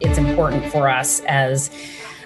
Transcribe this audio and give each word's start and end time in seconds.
It's 0.00 0.18
important 0.18 0.72
for 0.72 0.88
us 0.88 1.20
as 1.20 1.70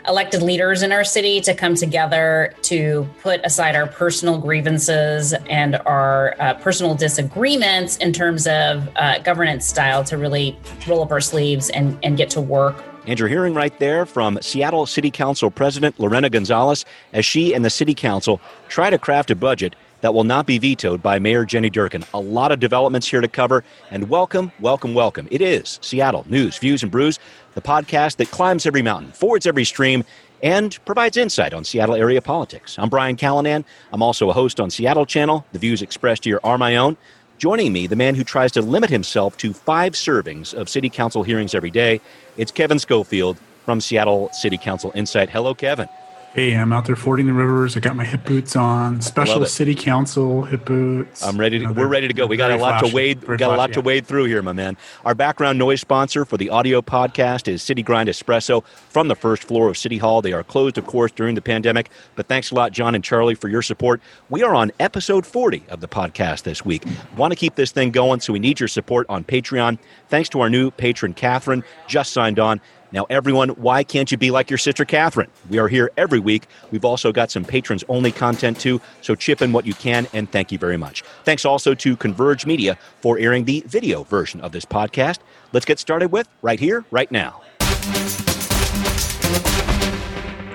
elected 0.08 0.40
leaders 0.40 0.82
in 0.82 0.90
our 0.90 1.04
city 1.04 1.38
to 1.42 1.52
come 1.52 1.74
together 1.74 2.54
to 2.62 3.06
put 3.20 3.44
aside 3.44 3.76
our 3.76 3.86
personal 3.86 4.38
grievances 4.38 5.34
and 5.50 5.76
our 5.84 6.34
uh, 6.40 6.54
personal 6.54 6.94
disagreements 6.94 7.98
in 7.98 8.14
terms 8.14 8.46
of 8.46 8.88
uh, 8.96 9.18
governance 9.18 9.66
style 9.66 10.02
to 10.04 10.16
really 10.16 10.58
roll 10.86 11.02
up 11.02 11.10
our 11.10 11.20
sleeves 11.20 11.68
and, 11.68 11.98
and 12.02 12.16
get 12.16 12.30
to 12.30 12.40
work. 12.40 12.82
And 13.06 13.18
you're 13.18 13.28
hearing 13.28 13.52
right 13.52 13.78
there 13.78 14.06
from 14.06 14.38
Seattle 14.40 14.86
City 14.86 15.10
Council 15.10 15.50
President 15.50 16.00
Lorena 16.00 16.30
Gonzalez 16.30 16.86
as 17.12 17.26
she 17.26 17.52
and 17.52 17.62
the 17.62 17.70
City 17.70 17.94
Council 17.94 18.40
try 18.68 18.88
to 18.88 18.98
craft 18.98 19.30
a 19.30 19.36
budget 19.36 19.76
that 20.00 20.14
will 20.14 20.24
not 20.24 20.46
be 20.46 20.58
vetoed 20.58 21.02
by 21.02 21.18
Mayor 21.18 21.44
Jenny 21.44 21.70
Durkan. 21.70 22.06
A 22.14 22.20
lot 22.20 22.52
of 22.52 22.60
developments 22.60 23.08
here 23.08 23.20
to 23.20 23.28
cover, 23.28 23.64
and 23.90 24.08
welcome, 24.08 24.52
welcome, 24.60 24.94
welcome. 24.94 25.26
It 25.30 25.40
is 25.40 25.78
Seattle 25.82 26.24
News, 26.28 26.58
Views, 26.58 26.82
and 26.82 26.92
Brews, 26.92 27.18
the 27.58 27.68
podcast 27.68 28.18
that 28.18 28.30
climbs 28.30 28.66
every 28.66 28.82
mountain, 28.82 29.10
fords 29.10 29.44
every 29.44 29.64
stream, 29.64 30.04
and 30.44 30.78
provides 30.84 31.16
insight 31.16 31.52
on 31.52 31.64
Seattle 31.64 31.96
area 31.96 32.22
politics. 32.22 32.78
I'm 32.78 32.88
Brian 32.88 33.16
Callanan. 33.16 33.64
I'm 33.92 34.00
also 34.00 34.30
a 34.30 34.32
host 34.32 34.60
on 34.60 34.70
Seattle 34.70 35.04
Channel. 35.04 35.44
The 35.50 35.58
views 35.58 35.82
expressed 35.82 36.24
here 36.24 36.38
are 36.44 36.56
my 36.56 36.76
own. 36.76 36.96
Joining 37.38 37.72
me, 37.72 37.88
the 37.88 37.96
man 37.96 38.14
who 38.14 38.22
tries 38.22 38.52
to 38.52 38.62
limit 38.62 38.90
himself 38.90 39.36
to 39.38 39.52
five 39.52 39.94
servings 39.94 40.54
of 40.54 40.68
city 40.68 40.88
council 40.88 41.24
hearings 41.24 41.52
every 41.52 41.70
day, 41.70 42.00
it's 42.36 42.52
Kevin 42.52 42.78
Schofield 42.78 43.38
from 43.64 43.80
Seattle 43.80 44.30
City 44.32 44.56
Council 44.56 44.92
Insight. 44.94 45.28
Hello, 45.28 45.52
Kevin. 45.52 45.88
Hey, 46.34 46.54
I'm 46.54 46.74
out 46.74 46.84
there 46.84 46.94
fording 46.94 47.26
the 47.26 47.32
rivers. 47.32 47.74
I 47.74 47.80
got 47.80 47.96
my 47.96 48.04
hip 48.04 48.24
boots 48.24 48.54
on. 48.54 49.00
Special 49.00 49.44
city 49.46 49.74
council 49.74 50.42
hip 50.42 50.66
boots. 50.66 51.24
I'm 51.24 51.40
ready. 51.40 51.58
To, 51.58 51.62
you 51.62 51.68
know, 51.68 51.72
we're 51.72 51.88
ready 51.88 52.06
to 52.06 52.12
go. 52.12 52.26
We 52.26 52.36
got 52.36 52.50
a 52.50 52.56
lot 52.58 52.84
to 52.84 52.94
wade. 52.94 53.26
We 53.26 53.38
got 53.38 53.54
a 53.54 53.56
lot 53.56 53.70
yeah. 53.70 53.74
to 53.76 53.80
wade 53.80 54.06
through 54.06 54.26
here, 54.26 54.42
my 54.42 54.52
man. 54.52 54.76
Our 55.06 55.14
background 55.14 55.58
noise 55.58 55.80
sponsor 55.80 56.26
for 56.26 56.36
the 56.36 56.50
audio 56.50 56.82
podcast 56.82 57.48
is 57.48 57.62
City 57.62 57.82
Grind 57.82 58.10
Espresso 58.10 58.62
from 58.66 59.08
the 59.08 59.14
first 59.14 59.44
floor 59.44 59.70
of 59.70 59.78
City 59.78 59.96
Hall. 59.96 60.20
They 60.20 60.34
are 60.34 60.44
closed, 60.44 60.76
of 60.76 60.86
course, 60.86 61.12
during 61.12 61.34
the 61.34 61.40
pandemic. 61.40 61.88
But 62.14 62.28
thanks 62.28 62.50
a 62.50 62.54
lot, 62.54 62.72
John 62.72 62.94
and 62.94 63.02
Charlie, 63.02 63.34
for 63.34 63.48
your 63.48 63.62
support. 63.62 64.02
We 64.28 64.42
are 64.42 64.54
on 64.54 64.70
episode 64.78 65.24
40 65.24 65.64
of 65.70 65.80
the 65.80 65.88
podcast 65.88 66.42
this 66.42 66.62
week. 66.62 66.84
Want 67.16 67.32
to 67.32 67.36
keep 67.36 67.54
this 67.54 67.72
thing 67.72 67.90
going, 67.90 68.20
so 68.20 68.34
we 68.34 68.38
need 68.38 68.60
your 68.60 68.68
support 68.68 69.06
on 69.08 69.24
Patreon. 69.24 69.78
Thanks 70.08 70.28
to 70.30 70.40
our 70.40 70.50
new 70.50 70.70
patron, 70.72 71.14
Catherine, 71.14 71.64
just 71.86 72.12
signed 72.12 72.38
on. 72.38 72.60
Now, 72.90 73.06
everyone, 73.10 73.50
why 73.50 73.84
can't 73.84 74.10
you 74.10 74.16
be 74.16 74.30
like 74.30 74.50
your 74.50 74.58
sister 74.58 74.84
Catherine? 74.84 75.30
We 75.50 75.58
are 75.58 75.68
here 75.68 75.90
every 75.96 76.20
week. 76.20 76.46
We've 76.70 76.84
also 76.84 77.12
got 77.12 77.30
some 77.30 77.44
patrons 77.44 77.84
only 77.88 78.12
content 78.12 78.58
too, 78.58 78.80
so 79.02 79.14
chip 79.14 79.42
in 79.42 79.52
what 79.52 79.66
you 79.66 79.74
can, 79.74 80.06
and 80.12 80.30
thank 80.30 80.50
you 80.50 80.58
very 80.58 80.76
much. 80.76 81.02
Thanks 81.24 81.44
also 81.44 81.74
to 81.74 81.96
Converge 81.96 82.46
Media 82.46 82.78
for 83.00 83.18
airing 83.18 83.44
the 83.44 83.62
video 83.66 84.04
version 84.04 84.40
of 84.40 84.52
this 84.52 84.64
podcast. 84.64 85.18
Let's 85.52 85.66
get 85.66 85.78
started 85.78 86.12
with 86.12 86.28
right 86.42 86.60
here, 86.60 86.84
right 86.90 87.10
now. 87.10 87.42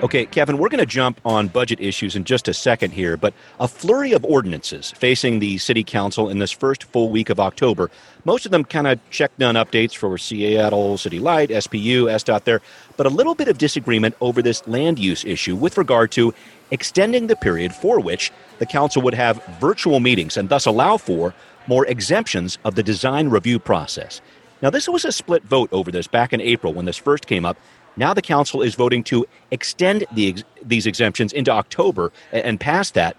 Okay, 0.04 0.26
Kevin, 0.26 0.58
we're 0.58 0.68
going 0.68 0.80
to 0.80 0.86
jump 0.86 1.18
on 1.24 1.48
budget 1.48 1.80
issues 1.80 2.14
in 2.14 2.24
just 2.24 2.46
a 2.46 2.52
second 2.52 2.90
here, 2.90 3.16
but 3.16 3.32
a 3.58 3.66
flurry 3.66 4.12
of 4.12 4.22
ordinances 4.22 4.90
facing 4.90 5.38
the 5.38 5.56
City 5.56 5.82
Council 5.82 6.28
in 6.28 6.40
this 6.40 6.50
first 6.50 6.84
full 6.84 7.08
week 7.08 7.30
of 7.30 7.40
October. 7.40 7.90
Most 8.26 8.44
of 8.44 8.52
them 8.52 8.64
kind 8.64 8.86
of 8.86 9.00
check 9.08 9.34
down 9.38 9.54
updates 9.54 9.96
for 9.96 10.18
Seattle 10.18 10.98
City 10.98 11.18
Light, 11.18 11.48
SPU, 11.48 12.02
SDOT 12.02 12.44
there, 12.44 12.60
but 12.98 13.06
a 13.06 13.08
little 13.08 13.34
bit 13.34 13.48
of 13.48 13.56
disagreement 13.56 14.14
over 14.20 14.42
this 14.42 14.68
land 14.68 14.98
use 14.98 15.24
issue 15.24 15.56
with 15.56 15.78
regard 15.78 16.12
to 16.12 16.34
extending 16.70 17.26
the 17.26 17.36
period 17.36 17.74
for 17.74 17.98
which 17.98 18.30
the 18.58 18.66
Council 18.66 19.00
would 19.00 19.14
have 19.14 19.42
virtual 19.58 20.00
meetings 20.00 20.36
and 20.36 20.50
thus 20.50 20.66
allow 20.66 20.98
for 20.98 21.32
more 21.66 21.86
exemptions 21.86 22.58
of 22.66 22.74
the 22.74 22.82
design 22.82 23.30
review 23.30 23.58
process. 23.58 24.20
Now, 24.64 24.70
this 24.70 24.88
was 24.88 25.04
a 25.04 25.12
split 25.12 25.42
vote 25.44 25.68
over 25.72 25.90
this 25.90 26.06
back 26.06 26.32
in 26.32 26.40
April 26.40 26.72
when 26.72 26.86
this 26.86 26.96
first 26.96 27.26
came 27.26 27.44
up, 27.44 27.58
now 27.96 28.14
the 28.14 28.22
council 28.22 28.62
is 28.62 28.74
voting 28.74 29.04
to 29.04 29.26
extend 29.50 30.06
the, 30.12 30.42
these 30.62 30.86
exemptions 30.86 31.32
into 31.32 31.50
October 31.50 32.12
and 32.32 32.58
past 32.58 32.94
that. 32.94 33.16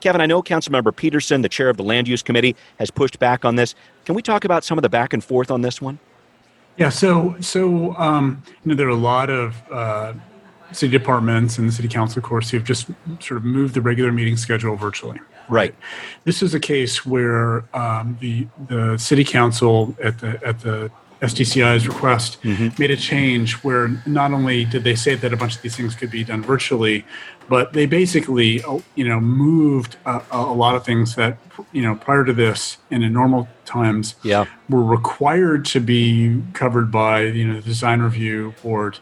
Kevin, 0.00 0.20
I 0.20 0.26
know 0.26 0.42
Councilmember 0.42 0.94
Peterson, 0.94 1.42
the 1.42 1.48
chair 1.48 1.68
of 1.68 1.76
the 1.76 1.84
Land 1.84 2.08
Use 2.08 2.22
Committee, 2.22 2.56
has 2.78 2.90
pushed 2.90 3.18
back 3.18 3.44
on 3.44 3.56
this. 3.56 3.74
Can 4.04 4.14
we 4.14 4.22
talk 4.22 4.44
about 4.44 4.64
some 4.64 4.76
of 4.76 4.82
the 4.82 4.88
back 4.88 5.12
and 5.12 5.22
forth 5.22 5.50
on 5.50 5.62
this 5.62 5.80
one? 5.80 5.98
Yeah, 6.76 6.90
so 6.90 7.36
so 7.40 7.94
um, 7.96 8.42
you 8.64 8.70
know 8.70 8.74
there 8.74 8.86
are 8.86 8.90
a 8.90 8.94
lot 8.94 9.30
of 9.30 9.62
uh, 9.70 10.14
city 10.72 10.92
departments 10.92 11.58
and 11.58 11.68
the 11.68 11.72
city 11.72 11.88
council, 11.88 12.18
of 12.18 12.24
course, 12.24 12.50
who've 12.50 12.64
just 12.64 12.86
sort 13.20 13.38
of 13.38 13.44
moved 13.44 13.74
the 13.74 13.80
regular 13.80 14.12
meeting 14.12 14.36
schedule 14.36 14.76
virtually. 14.76 15.18
Right. 15.48 15.74
This 16.24 16.42
is 16.42 16.54
a 16.54 16.60
case 16.60 17.06
where 17.06 17.64
um, 17.74 18.16
the 18.20 18.46
the 18.68 18.96
city 18.96 19.24
council 19.24 19.96
at 20.02 20.18
the 20.18 20.40
at 20.46 20.60
the 20.60 20.90
SDCI's 21.20 21.88
request 21.88 22.40
mm-hmm. 22.42 22.68
made 22.80 22.90
a 22.90 22.96
change 22.96 23.54
where 23.64 23.88
not 24.06 24.32
only 24.32 24.64
did 24.64 24.84
they 24.84 24.94
say 24.94 25.14
that 25.16 25.32
a 25.32 25.36
bunch 25.36 25.56
of 25.56 25.62
these 25.62 25.76
things 25.76 25.94
could 25.94 26.10
be 26.10 26.22
done 26.22 26.42
virtually, 26.42 27.04
but 27.48 27.72
they 27.72 27.86
basically, 27.86 28.62
uh, 28.62 28.78
you 28.94 29.08
know, 29.08 29.18
moved 29.18 29.96
a, 30.06 30.22
a 30.30 30.52
lot 30.54 30.74
of 30.74 30.84
things 30.84 31.16
that, 31.16 31.38
you 31.72 31.82
know, 31.82 31.96
prior 31.96 32.24
to 32.24 32.32
this 32.32 32.78
and 32.90 33.02
in 33.02 33.12
normal 33.12 33.48
times 33.64 34.14
yeah. 34.22 34.44
were 34.68 34.84
required 34.84 35.64
to 35.66 35.80
be 35.80 36.42
covered 36.52 36.92
by, 36.92 37.22
you 37.22 37.46
know, 37.46 37.54
the 37.54 37.62
design 37.62 38.00
review 38.00 38.54
board 38.62 38.98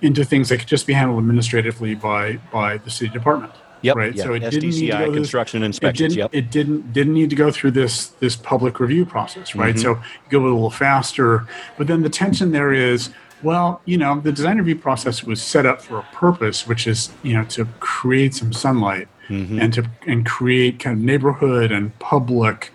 into 0.00 0.24
things 0.24 0.48
that 0.48 0.58
could 0.58 0.68
just 0.68 0.86
be 0.86 0.92
handled 0.92 1.18
administratively 1.18 1.94
by 1.94 2.36
by 2.52 2.78
the 2.78 2.90
city 2.90 3.12
department. 3.12 3.52
Yep. 3.82 3.96
Right. 3.96 4.14
Yep. 4.14 4.26
So 4.26 4.32
it 4.34 4.42
SDCI 4.42 4.50
didn't 4.50 4.70
need 4.70 4.90
to 4.90 4.98
go 4.98 5.12
construction 5.12 5.62
inspections. 5.62 6.12
It 6.12 6.16
didn't, 6.16 6.32
yep. 6.32 6.34
It 6.34 6.50
didn't 6.50 6.92
didn't 6.92 7.14
need 7.14 7.30
to 7.30 7.36
go 7.36 7.50
through 7.50 7.72
this 7.72 8.08
this 8.08 8.36
public 8.36 8.80
review 8.80 9.06
process, 9.06 9.54
right? 9.54 9.74
Mm-hmm. 9.74 9.82
So 9.82 9.94
you 9.94 10.30
go 10.30 10.40
a 10.40 10.44
little 10.44 10.70
faster, 10.70 11.46
but 11.78 11.86
then 11.86 12.02
the 12.02 12.10
tension 12.10 12.52
there 12.52 12.72
is, 12.72 13.10
well, 13.42 13.80
you 13.86 13.96
know, 13.96 14.20
the 14.20 14.32
design 14.32 14.58
review 14.58 14.76
process 14.76 15.24
was 15.24 15.42
set 15.42 15.64
up 15.64 15.80
for 15.80 15.98
a 15.98 16.02
purpose, 16.12 16.66
which 16.66 16.86
is 16.86 17.10
you 17.22 17.34
know 17.34 17.44
to 17.46 17.66
create 17.80 18.34
some 18.34 18.52
sunlight 18.52 19.08
mm-hmm. 19.28 19.58
and 19.58 19.72
to 19.74 19.90
and 20.06 20.26
create 20.26 20.78
kind 20.78 20.98
of 20.98 21.04
neighborhood 21.04 21.72
and 21.72 21.98
public. 21.98 22.72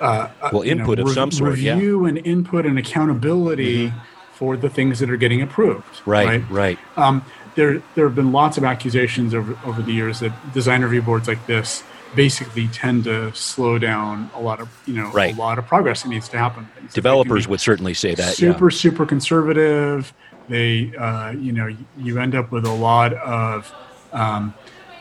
Uh, 0.00 0.28
uh 0.42 0.50
well, 0.52 0.62
input 0.62 0.98
know, 0.98 1.04
of 1.04 1.08
re- 1.08 1.14
some 1.14 1.30
sort. 1.30 1.50
Review 1.50 2.02
yeah. 2.02 2.08
and 2.08 2.26
input 2.26 2.66
and 2.66 2.78
accountability. 2.78 3.88
Mm-hmm. 3.88 3.98
For 4.34 4.56
the 4.56 4.68
things 4.68 4.98
that 4.98 5.08
are 5.10 5.16
getting 5.16 5.42
approved, 5.42 6.02
right, 6.06 6.26
right. 6.26 6.50
right. 6.50 6.78
Um, 6.96 7.24
there 7.54 7.82
there 7.94 8.06
have 8.06 8.14
been 8.14 8.32
lots 8.32 8.58
of 8.58 8.64
accusations 8.64 9.34
over 9.34 9.58
over 9.64 9.82
the 9.82 9.92
years 9.92 10.20
that 10.20 10.32
design 10.52 10.82
review 10.82 11.02
boards 11.02 11.28
like 11.28 11.44
this 11.46 11.82
basically 12.14 12.68
tend 12.68 13.04
to 13.04 13.32
slow 13.34 13.78
down 13.78 14.30
a 14.34 14.40
lot 14.40 14.60
of 14.60 14.68
you 14.86 14.94
know 14.94 15.10
right. 15.10 15.34
a 15.34 15.38
lot 15.38 15.58
of 15.58 15.66
progress 15.66 16.02
that 16.02 16.08
needs 16.08 16.28
to 16.28 16.38
happen. 16.38 16.68
Things 16.76 16.92
Developers 16.92 17.48
would 17.48 17.60
certainly 17.60 17.94
say 17.94 18.14
that 18.14 18.34
super 18.34 18.70
yeah. 18.70 18.76
super 18.76 19.06
conservative. 19.06 20.12
They 20.48 20.94
uh, 20.96 21.32
you 21.32 21.52
know 21.52 21.74
you 21.98 22.18
end 22.20 22.34
up 22.34 22.50
with 22.52 22.64
a 22.64 22.72
lot 22.72 23.14
of 23.14 23.72
um, 24.12 24.54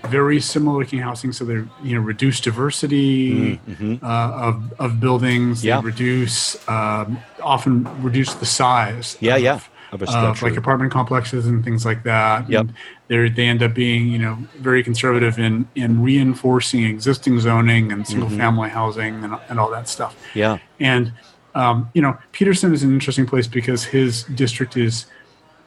very 0.05 0.39
similar 0.39 0.79
looking 0.79 0.99
housing, 0.99 1.31
so 1.31 1.45
they 1.45 1.53
you 1.83 1.95
know 1.95 2.01
reduce 2.01 2.39
diversity 2.39 3.57
mm-hmm. 3.57 4.03
uh, 4.03 4.31
of 4.31 4.73
of 4.79 4.99
buildings. 4.99 5.63
Yeah. 5.63 5.81
They 5.81 5.87
reduce 5.87 6.67
um, 6.67 7.19
often 7.41 8.03
reduce 8.03 8.33
the 8.35 8.45
size. 8.45 9.17
Yeah, 9.19 9.35
of, 9.35 9.41
yeah 9.41 9.59
of 9.93 10.01
a 10.01 10.07
structure. 10.07 10.45
Uh, 10.45 10.49
like 10.49 10.57
apartment 10.57 10.91
complexes 10.91 11.45
and 11.45 11.63
things 11.63 11.85
like 11.85 12.03
that. 12.03 12.49
Yep. 12.49 12.67
they 13.07 13.29
they 13.29 13.47
end 13.47 13.61
up 13.61 13.73
being, 13.73 14.09
you 14.09 14.19
know, 14.19 14.37
very 14.57 14.83
conservative 14.83 15.39
in, 15.39 15.67
in 15.75 16.01
reinforcing 16.01 16.83
existing 16.85 17.39
zoning 17.39 17.91
and 17.91 18.07
single 18.07 18.27
mm-hmm. 18.27 18.37
family 18.37 18.69
housing 18.69 19.23
and, 19.23 19.39
and 19.49 19.59
all 19.59 19.69
that 19.71 19.87
stuff. 19.87 20.15
Yeah. 20.33 20.57
And, 20.79 21.13
um, 21.55 21.89
you 21.93 22.01
know, 22.01 22.17
Peterson 22.31 22.73
is 22.73 22.83
an 22.83 22.91
interesting 22.91 23.25
place 23.25 23.47
because 23.47 23.83
his 23.83 24.23
district 24.23 24.75
is 24.77 25.05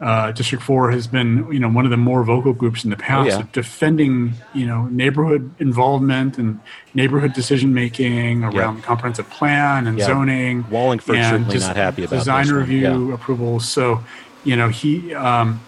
uh, 0.01 0.31
District 0.33 0.63
Four 0.63 0.91
has 0.91 1.07
been, 1.07 1.51
you 1.51 1.59
know, 1.59 1.69
one 1.69 1.87
of 1.87 1.91
the 1.91 1.97
more 1.97 2.23
vocal 2.23 2.53
groups 2.53 2.85
in 2.85 2.91
the 2.91 2.97
past 2.97 3.37
oh, 3.37 3.39
yeah. 3.41 3.47
defending, 3.53 4.35
you 4.55 4.67
know, 4.67 4.87
neighborhood 4.87 5.55
involvement 5.59 6.37
and 6.37 6.61
neighborhood 6.93 7.33
decision 7.33 7.73
making 7.73 8.45
around 8.45 8.83
comprehensive 8.83 9.29
plan 9.31 9.87
and 9.87 9.99
zoning. 10.01 10.69
Wallingford 10.71 11.17
and 11.17 11.47
certainly 11.47 11.59
not 11.59 11.77
happy 11.77 12.05
about 12.05 12.17
design 12.17 12.49
review 12.51 13.09
yeah. 13.09 13.15
approvals. 13.15 13.69
So, 13.69 14.05
you 14.45 14.57
know, 14.57 14.69
he. 14.69 15.15
Um, 15.15 15.61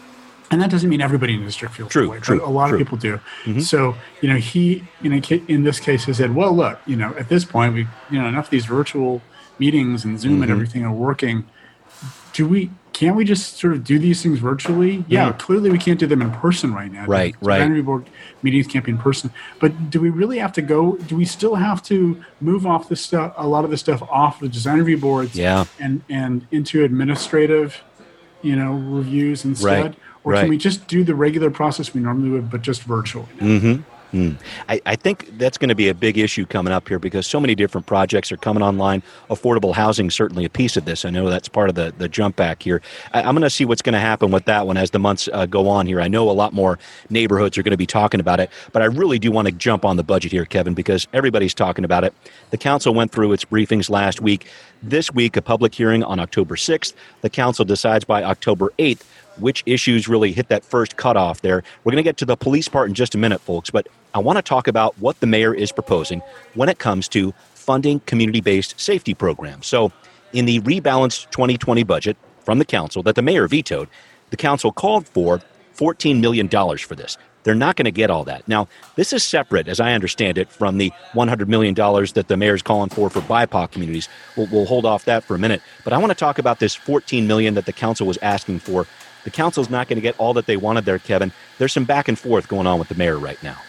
and 0.51 0.63
that 0.63 0.71
doesn't 0.71 0.89
mean 0.89 1.03
everybody 1.03 1.35
in 1.35 1.41
the 1.41 1.47
district 1.47 1.75
feels 1.75 1.91
true, 1.91 2.05
that 2.05 2.11
way, 2.11 2.21
true, 2.21 2.45
a 2.45 2.49
lot 2.49 2.69
true. 2.69 2.79
of 2.79 2.87
people 2.87 2.97
do. 2.97 3.21
Mm-hmm. 3.45 3.61
So, 3.61 3.97
you 4.23 4.31
know, 4.31 4.37
he, 4.37 4.85
you 5.03 5.11
know, 5.11 5.21
in 5.47 5.65
this 5.65 5.79
case, 5.79 6.05
has 6.05 6.17
said, 6.17 6.35
well, 6.35 6.53
look, 6.53 6.79
you 6.87 6.97
know, 6.97 7.15
at 7.19 7.29
this 7.29 7.45
point, 7.45 7.75
we, 7.75 7.87
you 8.11 8.19
know, 8.19 8.27
enough 8.27 8.47
of 8.47 8.51
these 8.51 8.65
virtual 8.65 9.21
meetings 9.59 10.07
and 10.07 10.19
Zoom 10.19 10.35
mm-hmm. 10.35 10.45
and 10.45 10.51
everything 10.51 10.85
are 10.85 10.93
working. 10.93 11.47
Do 12.39 12.47
we 12.47 12.71
can't 12.93 13.17
we 13.17 13.25
just 13.25 13.57
sort 13.57 13.73
of 13.73 13.83
do 13.83 13.99
these 13.99 14.23
things 14.23 14.39
virtually? 14.39 15.05
Yeah, 15.09 15.33
clearly 15.33 15.71
we 15.71 15.79
can't 15.79 15.99
do 15.99 16.07
them 16.07 16.23
in 16.23 16.31
person 16.31 16.73
right 16.73 16.89
now. 16.89 17.05
Right, 17.05 17.35
the 17.41 17.45
right. 17.45 17.61
Advisory 17.61 17.83
board 17.83 18.09
meetings 18.43 18.69
can't 18.69 18.85
be 18.85 18.93
in 18.93 18.99
person. 18.99 19.33
But 19.59 19.91
do 19.91 20.01
we 20.01 20.09
really 20.09 20.39
have 20.39 20.53
to 20.53 20.63
go? 20.63 20.95
Do 20.99 21.17
we 21.17 21.25
still 21.25 21.57
have 21.57 21.83
to 21.87 22.23
move 22.41 22.65
off 22.65 22.89
the 22.89 22.95
stuff, 22.95 23.35
a 23.37 23.49
lot 23.49 23.65
of 23.65 23.73
the 23.73 23.77
stuff 23.77 24.03
off 24.03 24.39
the 24.39 24.49
design 24.49 24.79
review 24.79 24.99
boards, 24.99 25.35
yeah. 25.35 25.65
and 25.81 26.05
and 26.09 26.47
into 26.53 26.85
administrative, 26.85 27.83
you 28.43 28.55
know, 28.55 28.75
reviews 28.75 29.45
instead? 29.45 29.85
Right, 29.85 29.95
or 30.23 30.35
right. 30.35 30.41
can 30.43 30.49
we 30.49 30.59
just 30.59 30.87
do 30.87 31.03
the 31.03 31.17
regular 31.17 31.51
process 31.51 31.93
we 31.93 32.01
normally 32.01 32.31
would, 32.31 32.51
but 32.53 32.63
just 32.63 32.83
virtually? 32.85 33.27
Mm-hmm. 33.39 33.83
Mm. 34.13 34.39
I, 34.69 34.81
I, 34.87 34.97
think 34.97 35.37
that's 35.37 35.59
going 35.59 35.69
to 35.69 35.75
be 35.75 35.89
a 35.89 35.95
big 35.95 36.17
issue 36.17 36.47
coming 36.47 36.73
up 36.73 36.89
here 36.89 36.99
because 36.99 37.27
so 37.27 37.39
many 37.39 37.55
different 37.55 37.87
projects 37.87 38.33
are 38.33 38.39
coming 38.39 38.63
online. 38.63 39.03
Affordable 39.29 39.75
housing 39.75 40.09
certainly 40.11 40.47
a 40.47 40.49
piece 40.49 40.79
of 40.79 40.87
this. 40.87 41.05
I 41.05 41.11
know 41.11 41.29
that's 41.29 41.49
part 41.49 41.69
of 41.69 41.75
the, 41.75 41.93
the 41.99 42.09
jump 42.09 42.35
back 42.37 42.63
here. 42.63 42.81
I, 43.13 43.21
am 43.21 43.35
going 43.35 43.43
to 43.43 43.51
see 43.51 43.67
what's 43.67 43.83
going 43.83 43.93
to 43.93 44.01
happen 44.01 44.31
with 44.31 44.47
that 44.47 44.67
one 44.67 44.79
as 44.79 44.93
the 44.93 44.99
months 44.99 45.29
uh, 45.31 45.45
go 45.45 45.69
on 45.69 45.87
here. 45.87 46.01
I 46.01 46.09
know 46.09 46.31
a 46.31 46.33
lot 46.33 46.55
more 46.55 46.79
neighborhoods 47.11 47.59
are 47.59 47.63
going 47.63 47.73
to 47.73 47.77
be 47.77 47.87
talking 47.87 48.19
about 48.19 48.41
it, 48.41 48.51
but 48.73 48.81
I 48.81 48.87
really 48.87 49.19
do 49.19 49.31
want 49.31 49.47
to 49.47 49.53
jump 49.53 49.85
on 49.85 49.97
the 49.97 50.05
budget 50.05 50.33
here, 50.33 50.47
Kevin, 50.47 50.73
because 50.73 51.07
everybody's 51.13 51.55
talking 51.55 51.85
about 51.85 52.03
it. 52.05 52.15
The 52.51 52.59
council 52.59 52.95
went 52.95 53.13
through 53.13 53.33
its 53.33 53.45
briefings 53.45 53.91
last 53.91 54.23
week. 54.23 54.47
This 54.83 55.13
week, 55.13 55.37
a 55.37 55.43
public 55.43 55.75
hearing 55.75 56.03
on 56.03 56.19
October 56.19 56.57
6th. 56.57 56.95
The 57.21 57.31
council 57.31 57.65
decides 57.67 58.05
by 58.05 58.23
October 58.23 58.73
8th 58.79 59.03
which 59.41 59.63
issues 59.67 60.09
really 60.09 60.33
hit 60.33 60.49
that 60.49 60.65
first 60.65 60.97
cutoff 60.97 61.41
there. 61.41 61.63
We're 61.85 61.93
going 61.93 62.03
to 62.03 62.09
get 62.09 62.17
to 62.19 62.25
the 62.25 62.37
police 62.37 62.69
part 62.69 62.89
in 62.89 62.95
just 62.95 63.15
a 63.15 63.19
minute, 63.19 63.41
folks, 63.41 63.71
but 63.71 63.89
I 64.15 64.19
want 64.19 64.37
to 64.37 64.43
talk 64.43 64.69
about 64.69 64.99
what 64.99 65.21
the 65.21 65.27
mayor 65.27 65.55
is 65.55 65.73
proposing 65.73 66.23
when 66.55 66.69
it 66.69 66.79
comes 66.79 67.09
to 67.09 67.33
funding 67.55 68.01
community 68.01 68.41
based 68.41 68.79
safety 68.81 69.15
programs. 69.15 69.67
So, 69.67 69.93
in 70.33 70.45
the 70.45 70.61
rebalanced 70.61 71.31
2020 71.31 71.83
budget 71.85 72.17
from 72.45 72.59
the 72.59 72.65
council 72.65 73.03
that 73.03 73.15
the 73.15 73.23
mayor 73.23 73.49
vetoed, 73.49 73.89
the 74.31 74.37
council 74.37 74.73
called 74.73 75.09
for 75.09 75.41
$14 75.77 76.21
million 76.21 76.49
for 76.49 76.95
this. 76.95 77.17
They're 77.45 77.55
not 77.55 77.77
going 77.77 77.87
to 77.87 77.91
get 77.91 78.11
all 78.11 78.25
that. 78.25 78.47
Now, 78.47 78.69
this 78.97 79.13
is 79.13 79.25
separate, 79.25 79.69
as 79.69 79.81
I 79.81 79.93
understand 79.93 80.39
it, 80.39 80.51
from 80.51 80.77
the 80.77 80.93
$100 81.13 81.49
million 81.49 81.75
that 81.75 82.27
the 82.29 82.37
mayor's 82.37 82.63
calling 82.63 82.91
for 82.91 83.09
for 83.09 83.21
BIPOC 83.21 83.71
communities. 83.71 84.09
We'll, 84.37 84.49
we'll 84.53 84.67
hold 84.67 84.85
off 84.85 85.05
that 85.07 85.25
for 85.25 85.35
a 85.35 85.39
minute. 85.39 85.63
But 85.85 85.93
I 85.93 85.99
want 85.99 86.11
to 86.11 86.15
talk 86.15 86.39
about 86.39 86.59
this 86.59 86.75
14 86.75 87.27
million 87.27 87.55
that 87.55 87.65
the 87.65 87.73
council 87.73 88.07
was 88.07 88.19
asking 88.19 88.59
for 88.59 88.87
the 89.29 89.37
council's 89.37 89.69
not 89.69 89.89
going 89.89 89.99
to 89.99 90.01
get 90.01 90.19
all 90.19 90.33
that 90.33 90.47
they 90.47 90.57
wanted 90.57 90.87
there, 90.87 90.99
Kevin. 90.99 91.33
There's 91.59 91.75
some 91.75 91.85
back 91.85 92.09
and 92.09 92.19
forth 92.19 92.49
going 92.49 92.67
on 92.67 92.79
with 92.79 92.89
the 92.89 92.95
mayor 92.95 93.19
right 93.19 93.41
now. 93.43 93.61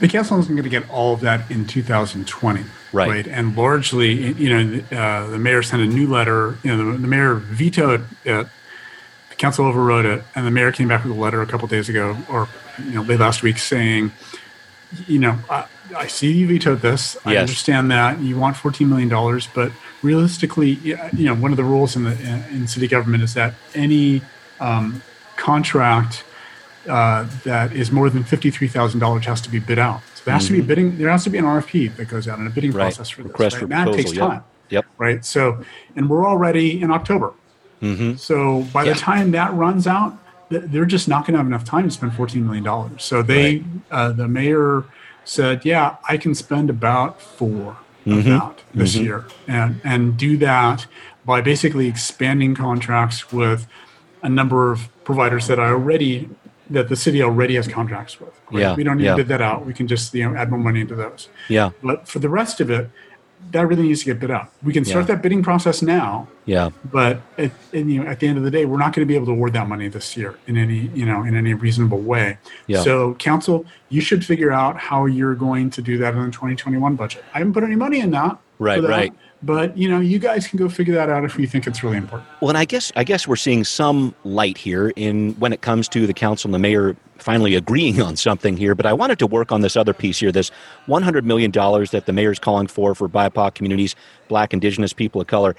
The 0.00 0.08
council 0.08 0.38
isn't 0.38 0.54
going 0.54 0.64
to 0.64 0.68
get 0.68 0.88
all 0.90 1.14
of 1.14 1.20
that 1.20 1.50
in 1.50 1.66
2020. 1.66 2.64
Right. 2.92 3.08
right? 3.08 3.26
And 3.26 3.56
largely, 3.56 4.32
you 4.32 4.50
know, 4.50 4.82
uh, 4.92 5.26
the 5.28 5.38
mayor 5.38 5.62
sent 5.62 5.80
a 5.80 5.86
new 5.86 6.06
letter. 6.06 6.58
You 6.62 6.76
know, 6.76 6.92
the, 6.92 6.98
the 6.98 7.08
mayor 7.08 7.36
vetoed 7.36 8.04
it. 8.24 8.46
The 9.30 9.36
council 9.36 9.64
overrode 9.64 10.04
it, 10.04 10.24
and 10.34 10.46
the 10.46 10.50
mayor 10.50 10.72
came 10.72 10.88
back 10.88 11.04
with 11.04 11.16
a 11.16 11.18
letter 11.18 11.40
a 11.40 11.46
couple 11.46 11.66
days 11.68 11.88
ago, 11.88 12.16
or 12.28 12.48
you 12.78 12.90
know, 12.92 13.02
late 13.02 13.20
last 13.20 13.42
week, 13.42 13.56
saying, 13.56 14.12
you 15.06 15.20
know, 15.20 15.38
I, 15.48 15.66
I 15.96 16.06
see 16.06 16.32
you 16.32 16.48
vetoed 16.48 16.80
this. 16.80 17.16
I 17.24 17.32
yes. 17.32 17.40
understand 17.42 17.90
that 17.92 18.20
you 18.20 18.38
want 18.38 18.56
14 18.56 18.88
million 18.88 19.08
dollars, 19.08 19.48
but 19.54 19.72
realistically, 20.02 20.72
you 20.72 20.98
know, 21.12 21.34
one 21.34 21.50
of 21.50 21.56
the 21.56 21.64
rules 21.64 21.96
in 21.96 22.04
the 22.04 22.12
in 22.50 22.68
city 22.68 22.88
government 22.88 23.22
is 23.22 23.34
that 23.34 23.54
any 23.74 24.22
um, 24.60 25.02
contract 25.36 26.24
uh, 26.88 27.28
that 27.44 27.72
is 27.72 27.90
more 27.90 28.10
than 28.10 28.24
fifty-three 28.24 28.68
thousand 28.68 29.00
dollars 29.00 29.26
has 29.26 29.40
to 29.42 29.50
be 29.50 29.58
bid 29.58 29.78
out. 29.78 30.00
So 30.14 30.24
there 30.24 30.34
has 30.34 30.44
mm-hmm. 30.44 30.46
to 30.46 30.52
be 30.52 30.58
mm-hmm. 30.60 30.68
bidding. 30.68 30.98
There 30.98 31.10
has 31.10 31.24
to 31.24 31.30
be 31.30 31.38
an 31.38 31.44
RFP 31.44 31.96
that 31.96 32.06
goes 32.06 32.28
out 32.28 32.38
and 32.38 32.46
a 32.46 32.50
bidding 32.50 32.72
right. 32.72 32.84
process 32.84 33.08
for 33.08 33.22
this. 33.22 33.32
Request 33.32 33.56
right? 33.56 33.58
for 33.68 33.74
and 33.74 33.88
that 33.88 33.94
takes 33.94 34.12
time. 34.12 34.44
Yep. 34.70 34.86
Right. 34.98 35.24
So, 35.24 35.64
and 35.96 36.10
we're 36.10 36.26
already 36.26 36.80
in 36.80 36.90
October. 36.90 37.32
Mm-hmm. 37.82 38.16
So 38.16 38.62
by 38.72 38.84
the 38.84 38.94
time 38.94 39.30
that 39.32 39.54
runs 39.54 39.86
out, 39.86 40.18
they're 40.48 40.84
just 40.84 41.08
not 41.08 41.24
going 41.24 41.34
to 41.34 41.38
have 41.38 41.46
enough 41.46 41.64
time 41.64 41.84
to 41.84 41.90
spend 41.90 42.14
fourteen 42.14 42.44
million 42.44 42.64
dollars. 42.64 43.02
So 43.04 43.22
they, 43.22 43.58
right. 43.58 43.64
uh, 43.90 44.12
the 44.12 44.28
mayor 44.28 44.84
said, 45.24 45.64
"Yeah, 45.64 45.96
I 46.08 46.16
can 46.16 46.34
spend 46.34 46.70
about 46.70 47.20
4 47.20 47.76
mm-hmm. 48.06 48.18
of 48.18 48.24
that 48.24 48.62
this 48.74 48.94
mm-hmm. 48.94 49.04
year, 49.04 49.26
and 49.46 49.80
and 49.84 50.16
do 50.16 50.36
that 50.38 50.86
by 51.24 51.40
basically 51.40 51.86
expanding 51.86 52.54
contracts 52.54 53.32
with." 53.32 53.66
A 54.22 54.28
number 54.28 54.72
of 54.72 54.88
providers 55.04 55.46
that 55.46 55.58
are 55.58 55.72
already 55.72 56.28
that 56.70 56.88
the 56.88 56.96
city 56.96 57.22
already 57.22 57.54
has 57.54 57.66
contracts 57.66 58.20
with. 58.20 58.38
Right? 58.50 58.60
Yeah, 58.60 58.74
we 58.74 58.84
don't 58.84 58.98
need 58.98 59.04
yeah. 59.04 59.12
to 59.12 59.16
bid 59.18 59.28
that 59.28 59.40
out. 59.40 59.64
We 59.64 59.74
can 59.74 59.86
just 59.86 60.14
you 60.14 60.28
know 60.28 60.36
add 60.36 60.50
more 60.50 60.58
money 60.58 60.80
into 60.80 60.94
those. 60.94 61.28
Yeah. 61.48 61.70
But 61.82 62.06
for 62.08 62.18
the 62.18 62.28
rest 62.28 62.60
of 62.60 62.70
it, 62.70 62.90
that 63.50 63.66
really 63.66 63.84
needs 63.84 64.00
to 64.00 64.06
get 64.06 64.20
bid 64.20 64.30
out. 64.30 64.50
We 64.62 64.72
can 64.72 64.84
start 64.84 65.08
yeah. 65.08 65.14
that 65.14 65.22
bidding 65.22 65.42
process 65.42 65.80
now. 65.80 66.28
Yeah. 66.44 66.70
But 66.84 67.20
at, 67.38 67.52
and, 67.72 67.90
you 67.90 68.02
know, 68.02 68.10
at 68.10 68.20
the 68.20 68.26
end 68.26 68.36
of 68.36 68.44
the 68.44 68.50
day, 68.50 68.64
we're 68.66 68.78
not 68.78 68.92
going 68.92 69.06
to 69.06 69.08
be 69.08 69.14
able 69.14 69.26
to 69.26 69.32
award 69.32 69.52
that 69.54 69.68
money 69.68 69.88
this 69.88 70.16
year 70.16 70.38
in 70.46 70.56
any 70.56 70.90
you 70.94 71.06
know 71.06 71.22
in 71.22 71.36
any 71.36 71.54
reasonable 71.54 72.00
way. 72.00 72.38
Yeah. 72.66 72.82
So 72.82 73.14
council, 73.14 73.64
you 73.88 74.00
should 74.00 74.24
figure 74.24 74.52
out 74.52 74.76
how 74.76 75.06
you're 75.06 75.34
going 75.34 75.70
to 75.70 75.82
do 75.82 75.98
that 75.98 76.14
in 76.14 76.20
the 76.20 76.30
2021 76.30 76.96
budget. 76.96 77.24
I 77.34 77.38
haven't 77.38 77.54
put 77.54 77.64
any 77.64 77.76
money 77.76 78.00
in 78.00 78.10
that. 78.12 78.38
Right. 78.58 78.82
Right. 78.82 79.12
But 79.42 79.76
you 79.78 79.88
know 79.88 80.00
you 80.00 80.18
guys 80.18 80.48
can 80.48 80.58
go 80.58 80.68
figure 80.68 80.94
that 80.94 81.08
out 81.08 81.24
if 81.24 81.38
you 81.38 81.46
think 81.46 81.66
it's 81.66 81.84
really 81.84 81.96
important. 81.96 82.28
Well 82.40 82.48
and 82.48 82.58
i 82.58 82.64
guess 82.64 82.90
i 82.96 83.04
guess 83.04 83.28
we're 83.28 83.36
seeing 83.36 83.62
some 83.62 84.14
light 84.24 84.58
here 84.58 84.88
in 84.96 85.34
when 85.34 85.52
it 85.52 85.60
comes 85.60 85.88
to 85.90 86.08
the 86.08 86.12
council 86.12 86.48
and 86.48 86.54
the 86.54 86.58
mayor 86.58 86.96
finally 87.18 87.54
agreeing 87.54 88.02
on 88.08 88.16
something 88.16 88.56
here 88.56 88.74
but 88.74 88.84
i 88.84 88.92
wanted 88.92 89.18
to 89.20 89.28
work 89.28 89.52
on 89.52 89.60
this 89.60 89.76
other 89.76 89.94
piece 89.94 90.18
here 90.18 90.32
this 90.32 90.50
100 90.86 91.24
million 91.24 91.52
dollars 91.52 91.92
that 91.92 92.06
the 92.06 92.12
mayor's 92.12 92.40
calling 92.40 92.66
for 92.66 92.96
for 92.96 93.08
bipoc 93.08 93.54
communities 93.54 93.94
black 94.26 94.52
indigenous 94.52 94.92
people 94.92 95.20
of 95.20 95.26
color. 95.28 95.54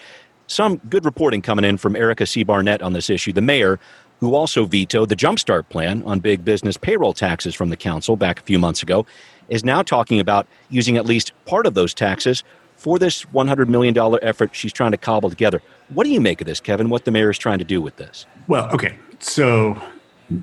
Some 0.47 0.77
good 0.89 1.05
reporting 1.05 1.41
coming 1.41 1.63
in 1.63 1.77
from 1.77 1.95
erica 1.95 2.25
c. 2.25 2.43
Barnett 2.43 2.81
on 2.81 2.91
this 2.91 3.09
issue. 3.09 3.31
The 3.31 3.41
mayor 3.41 3.79
who 4.19 4.35
also 4.35 4.65
vetoed 4.65 5.09
the 5.09 5.15
jumpstart 5.15 5.69
plan 5.69 6.03
on 6.03 6.19
big 6.19 6.43
business 6.43 6.75
payroll 6.75 7.13
taxes 7.13 7.55
from 7.55 7.69
the 7.69 7.77
council 7.77 8.17
back 8.17 8.39
a 8.39 8.43
few 8.43 8.59
months 8.59 8.83
ago 8.83 9.05
is 9.47 9.63
now 9.63 9.81
talking 9.81 10.19
about 10.19 10.47
using 10.69 10.97
at 10.97 11.05
least 11.05 11.31
part 11.45 11.65
of 11.65 11.73
those 11.73 11.93
taxes 11.93 12.43
for 12.79 12.97
this 12.97 13.25
$100 13.25 13.67
million 13.67 13.95
effort 14.21 14.55
she's 14.55 14.71
trying 14.71 14.91
to 14.91 14.97
cobble 14.97 15.29
together. 15.29 15.61
What 15.89 16.05
do 16.05 16.11
you 16.11 16.21
make 16.21 16.39
of 16.39 16.47
this, 16.47 16.61
Kevin? 16.61 16.89
What 16.89 17.03
the 17.03 17.11
mayor 17.11 17.29
is 17.29 17.37
trying 17.37 17.59
to 17.59 17.65
do 17.65 17.81
with 17.81 17.97
this? 17.97 18.25
Well, 18.47 18.71
okay. 18.73 18.97
So 19.19 19.79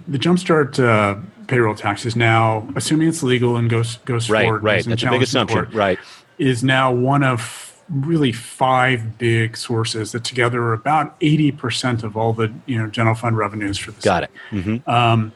the 0.06 0.18
Jumpstart 0.18 0.78
uh, 0.78 1.18
payroll 1.46 1.74
tax 1.74 2.04
is 2.04 2.14
now, 2.14 2.68
assuming 2.76 3.08
it's 3.08 3.22
legal 3.22 3.56
and 3.56 3.70
goes 3.70 3.96
goes 3.98 4.28
right, 4.28 4.44
forward, 4.44 4.62
right. 4.62 4.84
That's 4.84 5.02
a 5.02 5.10
big 5.10 5.22
assumption, 5.22 5.64
court, 5.64 5.74
right? 5.74 5.98
Is 6.36 6.62
now 6.62 6.92
one 6.92 7.22
of 7.22 7.72
really 7.88 8.32
five 8.32 9.16
big 9.16 9.56
sources 9.56 10.12
that 10.12 10.24
together 10.24 10.60
are 10.62 10.72
about 10.74 11.16
eighty 11.22 11.52
percent 11.52 12.02
of 12.02 12.18
all 12.18 12.34
the 12.34 12.52
you 12.66 12.76
know 12.76 12.88
general 12.88 13.14
fund 13.14 13.38
revenues 13.38 13.78
for 13.78 13.92
the 13.92 14.00
Got 14.02 14.24
it. 14.24 14.30
Mm-hmm. 14.50 14.90
Um, 14.90 15.32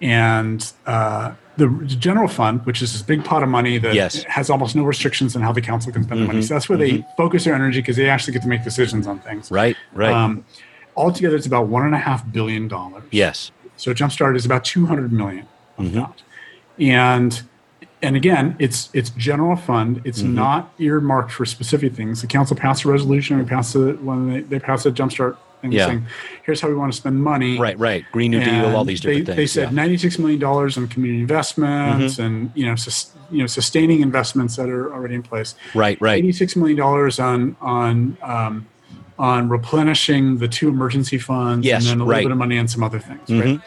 and 0.00 0.72
uh, 0.86 1.34
the 1.60 1.86
general 1.86 2.28
fund, 2.28 2.64
which 2.64 2.80
is 2.82 2.92
this 2.92 3.02
big 3.02 3.24
pot 3.24 3.42
of 3.42 3.48
money 3.48 3.78
that 3.78 3.94
yes. 3.94 4.22
has 4.24 4.48
almost 4.48 4.74
no 4.74 4.84
restrictions 4.84 5.36
on 5.36 5.42
how 5.42 5.52
the 5.52 5.60
council 5.60 5.92
can 5.92 6.02
spend 6.02 6.20
mm-hmm. 6.20 6.26
the 6.26 6.32
money. 6.34 6.42
So 6.42 6.54
that's 6.54 6.68
where 6.68 6.78
mm-hmm. 6.78 6.98
they 6.98 7.14
focus 7.16 7.44
their 7.44 7.54
energy 7.54 7.80
because 7.80 7.96
they 7.96 8.08
actually 8.08 8.32
get 8.32 8.42
to 8.42 8.48
make 8.48 8.64
decisions 8.64 9.06
on 9.06 9.20
things. 9.20 9.50
Right, 9.50 9.76
right. 9.92 10.12
Um, 10.12 10.44
altogether, 10.96 11.36
it's 11.36 11.46
about 11.46 11.68
one 11.68 11.84
and 11.84 11.94
a 11.94 11.98
half 11.98 12.30
billion 12.32 12.68
dollars. 12.68 13.04
Yes. 13.10 13.52
So 13.76 13.92
Jumpstart 13.92 14.36
is 14.36 14.44
about 14.46 14.64
two 14.64 14.86
hundred 14.86 15.12
million 15.12 15.46
of 15.78 15.86
mm-hmm. 15.86 15.96
that, 15.96 16.22
and 16.78 17.42
and 18.02 18.16
again, 18.16 18.56
it's 18.58 18.90
it's 18.92 19.10
general 19.10 19.56
fund. 19.56 20.00
It's 20.04 20.22
mm-hmm. 20.22 20.34
not 20.34 20.72
earmarked 20.78 21.32
for 21.32 21.44
specific 21.44 21.94
things. 21.94 22.20
The 22.22 22.26
council 22.26 22.56
passed 22.56 22.84
a 22.84 22.88
resolution. 22.88 23.38
We 23.38 23.44
passed 23.44 23.76
it 23.76 24.02
when 24.02 24.32
they, 24.32 24.40
they 24.40 24.58
passed 24.58 24.86
a 24.86 24.90
Jumpstart 24.90 25.36
and 25.62 25.72
yeah. 25.72 25.86
saying, 25.86 26.06
here's 26.44 26.60
how 26.60 26.68
we 26.68 26.74
want 26.74 26.92
to 26.92 26.96
spend 26.96 27.22
money. 27.22 27.58
Right, 27.58 27.78
right. 27.78 28.04
Green 28.12 28.30
New 28.30 28.40
and 28.40 28.62
Deal, 28.62 28.76
all 28.76 28.84
these 28.84 29.00
different 29.00 29.26
they, 29.26 29.34
things. 29.34 29.54
They 29.54 29.62
said 29.62 29.72
yeah. 29.72 29.84
$96 29.84 30.18
million 30.18 30.42
on 30.44 30.88
community 30.88 31.20
investments 31.20 32.14
mm-hmm. 32.14 32.22
and, 32.22 32.52
you 32.54 32.66
know, 32.66 32.74
sus, 32.76 33.12
you 33.30 33.38
know, 33.38 33.46
sustaining 33.46 34.00
investments 34.00 34.56
that 34.56 34.68
are 34.68 34.92
already 34.92 35.14
in 35.14 35.22
place. 35.22 35.54
Right, 35.74 36.00
right. 36.00 36.22
$86 36.22 36.56
million 36.56 36.80
on, 36.80 37.56
on, 37.60 38.18
um, 38.22 38.66
on 39.18 39.48
replenishing 39.48 40.38
the 40.38 40.48
two 40.48 40.68
emergency 40.68 41.18
funds 41.18 41.66
yes, 41.66 41.82
and 41.82 41.90
then 41.90 42.00
a 42.00 42.08
right. 42.08 42.16
little 42.16 42.30
bit 42.30 42.32
of 42.32 42.38
money 42.38 42.58
on 42.58 42.66
some 42.66 42.82
other 42.82 42.98
things, 42.98 43.28
mm-hmm. 43.28 43.40
right? 43.40 43.60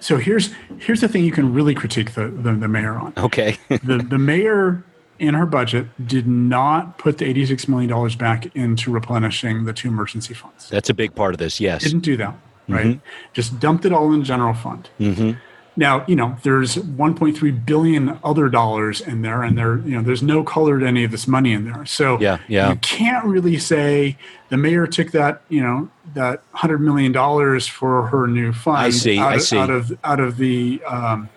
So 0.00 0.16
here's 0.16 0.52
here's 0.80 1.00
the 1.00 1.06
thing 1.06 1.24
you 1.24 1.30
can 1.30 1.54
really 1.54 1.76
critique 1.76 2.14
the, 2.14 2.26
the, 2.26 2.52
the 2.54 2.66
mayor 2.66 2.96
on. 2.96 3.12
Okay. 3.16 3.56
the 3.68 3.98
the 3.98 4.18
mayor 4.18 4.82
in 5.22 5.34
her 5.34 5.46
budget 5.46 5.86
did 6.04 6.26
not 6.26 6.98
put 6.98 7.18
the 7.18 7.32
$86 7.32 7.68
million 7.68 8.18
back 8.18 8.54
into 8.56 8.90
replenishing 8.90 9.64
the 9.64 9.72
two 9.72 9.88
emergency 9.88 10.34
funds. 10.34 10.68
That's 10.68 10.90
a 10.90 10.94
big 10.94 11.14
part 11.14 11.32
of 11.32 11.38
this, 11.38 11.60
yes. 11.60 11.84
Didn't 11.84 12.00
do 12.00 12.16
that, 12.16 12.34
right? 12.68 12.86
Mm-hmm. 12.86 13.06
Just 13.32 13.60
dumped 13.60 13.84
it 13.84 13.92
all 13.92 14.12
in 14.12 14.18
the 14.18 14.24
general 14.24 14.52
fund. 14.52 14.90
Mm-hmm. 14.98 15.38
Now, 15.76 16.04
you 16.08 16.16
know, 16.16 16.36
there's 16.42 16.74
1.3 16.74 17.64
billion 17.64 18.18
other 18.24 18.48
dollars 18.48 19.00
in 19.00 19.22
there, 19.22 19.42
and 19.42 19.56
there, 19.56 19.78
you 19.78 19.92
know, 19.92 20.02
there's 20.02 20.24
no 20.24 20.42
color 20.42 20.80
to 20.80 20.86
any 20.86 21.04
of 21.04 21.12
this 21.12 21.28
money 21.28 21.52
in 21.52 21.64
there. 21.64 21.86
So 21.86 22.20
yeah, 22.20 22.38
yeah. 22.48 22.70
you 22.70 22.76
can't 22.76 23.24
really 23.24 23.58
say 23.58 24.18
the 24.50 24.58
mayor 24.58 24.86
took 24.86 25.12
that, 25.12 25.40
you 25.48 25.62
know, 25.62 25.88
that 26.12 26.42
hundred 26.52 26.80
million 26.80 27.12
dollars 27.12 27.66
for 27.66 28.08
her 28.08 28.26
new 28.26 28.52
fund. 28.52 28.78
I 28.78 28.90
see. 28.90 29.18
Out 29.18 29.32
I 29.32 29.38
see. 29.38 29.56
Out 29.56 29.70
of 29.70 29.98
out 30.04 30.20
of 30.20 30.36
the 30.36 30.82
um, 30.86 31.30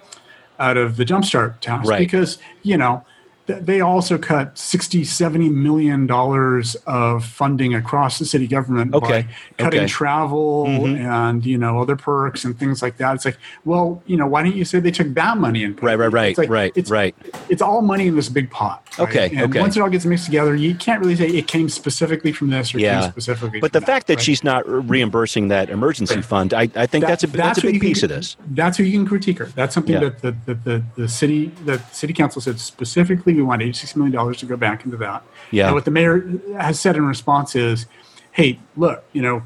out 0.59 0.75
of 0.75 0.97
the 0.97 1.05
jumpstart 1.05 1.59
task 1.61 1.89
right. 1.89 1.99
because 1.99 2.37
you 2.61 2.77
know 2.77 3.05
they 3.47 3.79
also 3.79 4.17
cut 4.17 4.57
60 4.57 5.03
70 5.03 5.49
million 5.49 6.07
dollars 6.07 6.75
of 6.87 7.23
funding 7.23 7.75
across 7.75 8.17
the 8.17 8.25
city 8.25 8.47
government 8.47 8.93
okay. 8.93 9.21
by 9.23 9.63
cutting 9.63 9.81
okay. 9.81 9.87
travel 9.87 10.65
mm-hmm. 10.65 10.95
and 10.95 11.45
you 11.45 11.57
know 11.57 11.79
other 11.79 11.95
perks 11.95 12.43
and 12.43 12.57
things 12.57 12.81
like 12.81 12.97
that 12.97 13.13
it's 13.15 13.25
like 13.25 13.37
well 13.63 14.01
you 14.07 14.17
know 14.17 14.25
why 14.25 14.41
don't 14.41 14.55
you 14.55 14.65
say 14.65 14.79
they 14.79 14.91
took 14.91 15.13
that 15.13 15.37
money 15.37 15.63
and 15.63 15.81
right 15.83 15.97
right 15.97 16.11
right 16.11 16.37
like, 16.37 16.49
right 16.49 16.73
it's, 16.75 16.89
right 16.89 17.15
it's 17.49 17.61
all 17.61 17.81
money 17.81 18.07
in 18.07 18.15
this 18.15 18.29
big 18.29 18.49
pot 18.49 18.87
right? 18.97 19.07
okay 19.07 19.29
and 19.35 19.41
okay 19.51 19.59
once 19.59 19.77
it 19.77 19.81
all 19.81 19.89
gets 19.89 20.05
mixed 20.05 20.25
together 20.25 20.55
you 20.55 20.73
can't 20.73 20.99
really 20.99 21.15
say 21.15 21.27
it 21.27 21.47
came 21.47 21.69
specifically 21.69 22.31
from 22.31 22.49
this 22.49 22.73
or 22.73 22.79
yeah. 22.79 23.01
came 23.01 23.11
specifically 23.11 23.59
but 23.59 23.73
the 23.73 23.79
that, 23.79 23.85
fact 23.85 24.07
that 24.07 24.15
right? 24.15 24.23
she's 24.23 24.43
not 24.43 24.67
reimbursing 24.67 25.49
that 25.49 25.69
emergency 25.69 26.21
fund 26.21 26.53
I, 26.53 26.63
I 26.75 26.87
think 26.87 27.03
that, 27.03 27.07
that's 27.09 27.23
a 27.23 27.27
that's, 27.27 27.37
that's 27.37 27.57
a 27.59 27.71
big 27.71 27.81
piece 27.81 27.99
can, 27.99 28.11
of 28.11 28.17
this 28.17 28.37
that's 28.51 28.77
who 28.77 28.83
you 28.83 28.97
can 28.97 29.07
critique 29.07 29.37
her 29.37 29.45
that's 29.45 29.75
something 29.75 29.93
yeah. 29.93 29.99
that 29.99 30.21
the, 30.21 30.35
the, 30.45 30.53
the, 30.55 30.83
the 30.95 31.07
city 31.07 31.47
the 31.65 31.77
city 31.91 32.13
council 32.13 32.41
said 32.41 32.59
specifically 32.59 33.34
we 33.35 33.43
want 33.43 33.61
86 33.61 33.95
million 33.95 34.13
dollars 34.13 34.37
to 34.37 34.45
go 34.45 34.57
back 34.57 34.85
into 34.85 34.97
that. 34.97 35.23
Yeah. 35.51 35.67
And 35.67 35.75
what 35.75 35.85
the 35.85 35.91
mayor 35.91 36.27
has 36.57 36.79
said 36.79 36.95
in 36.95 37.05
response 37.05 37.55
is, 37.55 37.85
"Hey, 38.31 38.59
look, 38.75 39.03
you 39.13 39.21
know, 39.21 39.43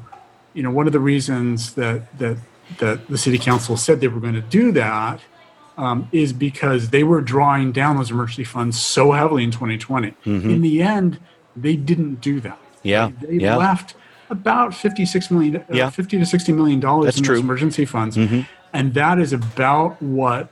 you 0.54 0.62
know, 0.62 0.70
one 0.70 0.86
of 0.86 0.92
the 0.92 1.00
reasons 1.00 1.74
that 1.74 2.16
that 2.18 2.38
that 2.78 3.08
the 3.08 3.18
city 3.18 3.38
council 3.38 3.76
said 3.76 4.00
they 4.00 4.08
were 4.08 4.20
going 4.20 4.34
to 4.34 4.40
do 4.40 4.72
that 4.72 5.20
um, 5.76 6.08
is 6.12 6.32
because 6.32 6.90
they 6.90 7.02
were 7.02 7.20
drawing 7.20 7.72
down 7.72 7.96
those 7.96 8.10
emergency 8.10 8.44
funds 8.44 8.80
so 8.80 9.12
heavily 9.12 9.42
in 9.44 9.50
2020. 9.50 10.10
Mm-hmm. 10.10 10.50
In 10.50 10.60
the 10.60 10.82
end, 10.82 11.18
they 11.56 11.76
didn't 11.76 12.20
do 12.20 12.40
that. 12.40 12.58
Yeah. 12.82 13.10
They 13.20 13.36
yeah. 13.36 13.56
left 13.56 13.94
about 14.28 14.74
56 14.74 15.30
million, 15.30 15.56
uh, 15.56 15.64
yeah. 15.72 15.90
50 15.90 16.18
to 16.18 16.26
60 16.26 16.52
million 16.52 16.80
dollars 16.80 17.16
in 17.16 17.24
true. 17.24 17.36
those 17.36 17.44
emergency 17.44 17.84
funds. 17.84 18.16
Mm-hmm. 18.16 18.42
And 18.72 18.94
that 18.94 19.18
is 19.18 19.32
about 19.32 20.00
what 20.00 20.50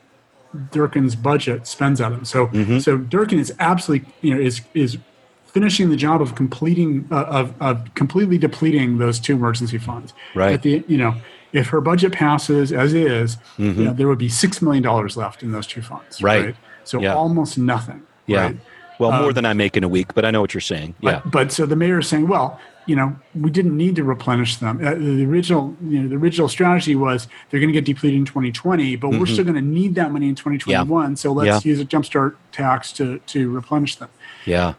Durkan's 0.54 1.14
budget 1.14 1.66
spends 1.66 2.00
on 2.00 2.12
them. 2.12 2.24
So 2.24 2.48
mm-hmm. 2.48 2.78
so 2.78 2.98
Durkan 2.98 3.38
is 3.38 3.52
absolutely 3.58 4.12
you 4.22 4.34
know 4.34 4.40
is 4.40 4.62
is 4.74 4.98
finishing 5.46 5.90
the 5.90 5.96
job 5.96 6.20
of 6.20 6.34
completing 6.34 7.08
uh, 7.10 7.24
of 7.24 7.54
of 7.60 7.94
completely 7.94 8.38
depleting 8.38 8.98
those 8.98 9.18
two 9.20 9.34
emergency 9.34 9.78
funds. 9.78 10.12
Right. 10.34 10.52
At 10.52 10.62
the 10.62 10.84
you 10.88 10.98
know 10.98 11.14
if 11.52 11.68
her 11.68 11.80
budget 11.80 12.12
passes 12.12 12.72
as 12.72 12.92
is, 12.92 13.36
mm-hmm. 13.56 13.78
you 13.78 13.84
know, 13.86 13.92
there 13.92 14.08
would 14.08 14.18
be 14.18 14.28
six 14.28 14.60
million 14.60 14.82
dollars 14.82 15.16
left 15.16 15.42
in 15.42 15.52
those 15.52 15.66
two 15.66 15.82
funds. 15.82 16.22
Right. 16.22 16.46
right? 16.46 16.56
So 16.84 17.00
yeah. 17.00 17.14
almost 17.14 17.58
nothing. 17.58 18.02
Yeah. 18.26 18.42
Right? 18.42 18.56
Well, 18.98 19.12
more 19.12 19.28
um, 19.28 19.32
than 19.32 19.46
I 19.46 19.52
make 19.52 19.76
in 19.76 19.84
a 19.84 19.88
week, 19.88 20.14
but 20.14 20.24
I 20.24 20.30
know 20.30 20.40
what 20.40 20.52
you're 20.52 20.60
saying. 20.60 20.94
Yeah. 21.00 21.20
But, 21.24 21.30
but 21.30 21.52
so 21.52 21.66
the 21.66 21.76
mayor 21.76 22.00
is 22.00 22.08
saying, 22.08 22.26
well, 22.26 22.60
you 22.88 22.96
know, 22.96 23.14
we 23.38 23.50
didn't 23.50 23.76
need 23.76 23.94
to 23.96 24.02
replenish 24.02 24.56
them. 24.56 24.78
Uh, 24.84 24.94
the 24.94 25.24
original, 25.26 25.76
you 25.82 26.02
know, 26.02 26.08
the 26.08 26.16
original 26.16 26.48
strategy 26.48 26.96
was 26.96 27.28
they're 27.50 27.60
going 27.60 27.68
to 27.68 27.78
get 27.78 27.84
depleted 27.84 28.18
in 28.18 28.24
2020, 28.24 28.96
but 28.96 29.08
mm-hmm. 29.08 29.20
we're 29.20 29.26
still 29.26 29.44
going 29.44 29.56
to 29.56 29.60
need 29.60 29.94
that 29.96 30.10
money 30.10 30.26
in 30.26 30.34
2021. 30.34 31.10
Yeah. 31.10 31.14
So 31.14 31.32
let's 31.32 31.64
yeah. 31.64 31.70
use 31.70 31.80
a 31.80 31.84
jumpstart 31.84 32.36
tax 32.50 32.90
to 32.94 33.18
to 33.18 33.50
replenish 33.50 33.96
them. 33.96 34.08
Yeah. 34.46 34.74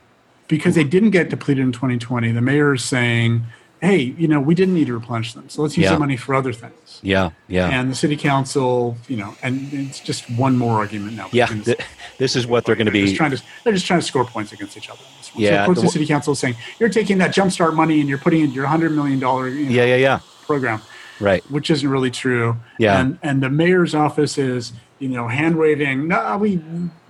Because 0.48 0.74
they 0.74 0.84
didn't 0.84 1.12
get 1.12 1.30
depleted 1.30 1.64
in 1.64 1.72
2020, 1.72 2.32
the 2.32 2.42
mayor 2.42 2.74
is 2.74 2.84
saying, 2.84 3.46
hey, 3.82 3.98
you 3.98 4.28
know, 4.28 4.40
we 4.42 4.56
didn't 4.56 4.74
need 4.74 4.88
to 4.88 4.94
replenish 4.94 5.34
them, 5.34 5.48
so 5.50 5.62
let's 5.62 5.78
use 5.78 5.86
yeah. 5.86 5.94
the 5.94 6.00
money 6.00 6.18
for 6.18 6.36
other 6.36 6.52
things. 6.52 7.00
Yeah, 7.02 7.32
yeah. 7.48 7.70
And 7.70 7.92
the 7.92 7.96
city 7.96 8.18
council, 8.18 8.98
you 9.08 9.18
know, 9.18 9.36
and 9.42 9.72
it's 9.72 10.00
just 10.00 10.30
one 10.32 10.58
more 10.58 10.76
argument 10.78 11.16
now. 11.16 11.30
Yeah, 11.32 11.48
th- 11.48 11.80
this 12.18 12.36
is 12.36 12.46
what 12.46 12.66
they're 12.66 12.76
going 12.76 12.88
to 12.88 12.92
be 12.92 13.04
just 13.04 13.16
trying 13.16 13.32
to. 13.32 13.42
They're 13.64 13.74
just 13.74 13.86
trying 13.86 14.02
to 14.02 14.06
score 14.06 14.26
points 14.26 14.52
against 14.52 14.76
each 14.78 14.90
other. 14.90 15.02
Yeah, 15.36 15.50
so 15.50 15.60
of 15.60 15.66
course, 15.66 15.78
the, 15.78 15.82
the 15.84 15.92
city 15.92 16.06
council 16.06 16.34
is 16.34 16.40
saying 16.40 16.56
you're 16.80 16.90
taking 16.90 17.20
that 17.20 17.34
jumpstart 17.34 17.76
money 17.76 18.00
and 18.00 18.10
you're 18.10 18.18
putting 18.18 18.42
it 18.42 18.46
in 18.46 18.52
your 18.52 18.66
hundred 18.66 18.92
million 18.92 19.20
dollar 19.20 19.48
you 19.48 19.66
know, 19.66 19.72
yeah, 19.72 19.86
yeah, 19.86 19.96
yeah 19.96 20.20
program, 20.46 20.82
right? 21.20 21.44
Which 21.50 21.70
isn't 21.70 21.88
really 21.88 22.12
true. 22.12 22.58
Yeah, 22.80 23.00
and 23.00 23.20
and 23.24 23.42
the 23.42 23.50
mayor's 23.50 23.96
office 23.96 24.38
is 24.38 24.74
you 25.00 25.10
know 25.10 25.28
hand 25.28 25.58
waving. 25.58 26.08
No, 26.10 26.38
we 26.38 26.62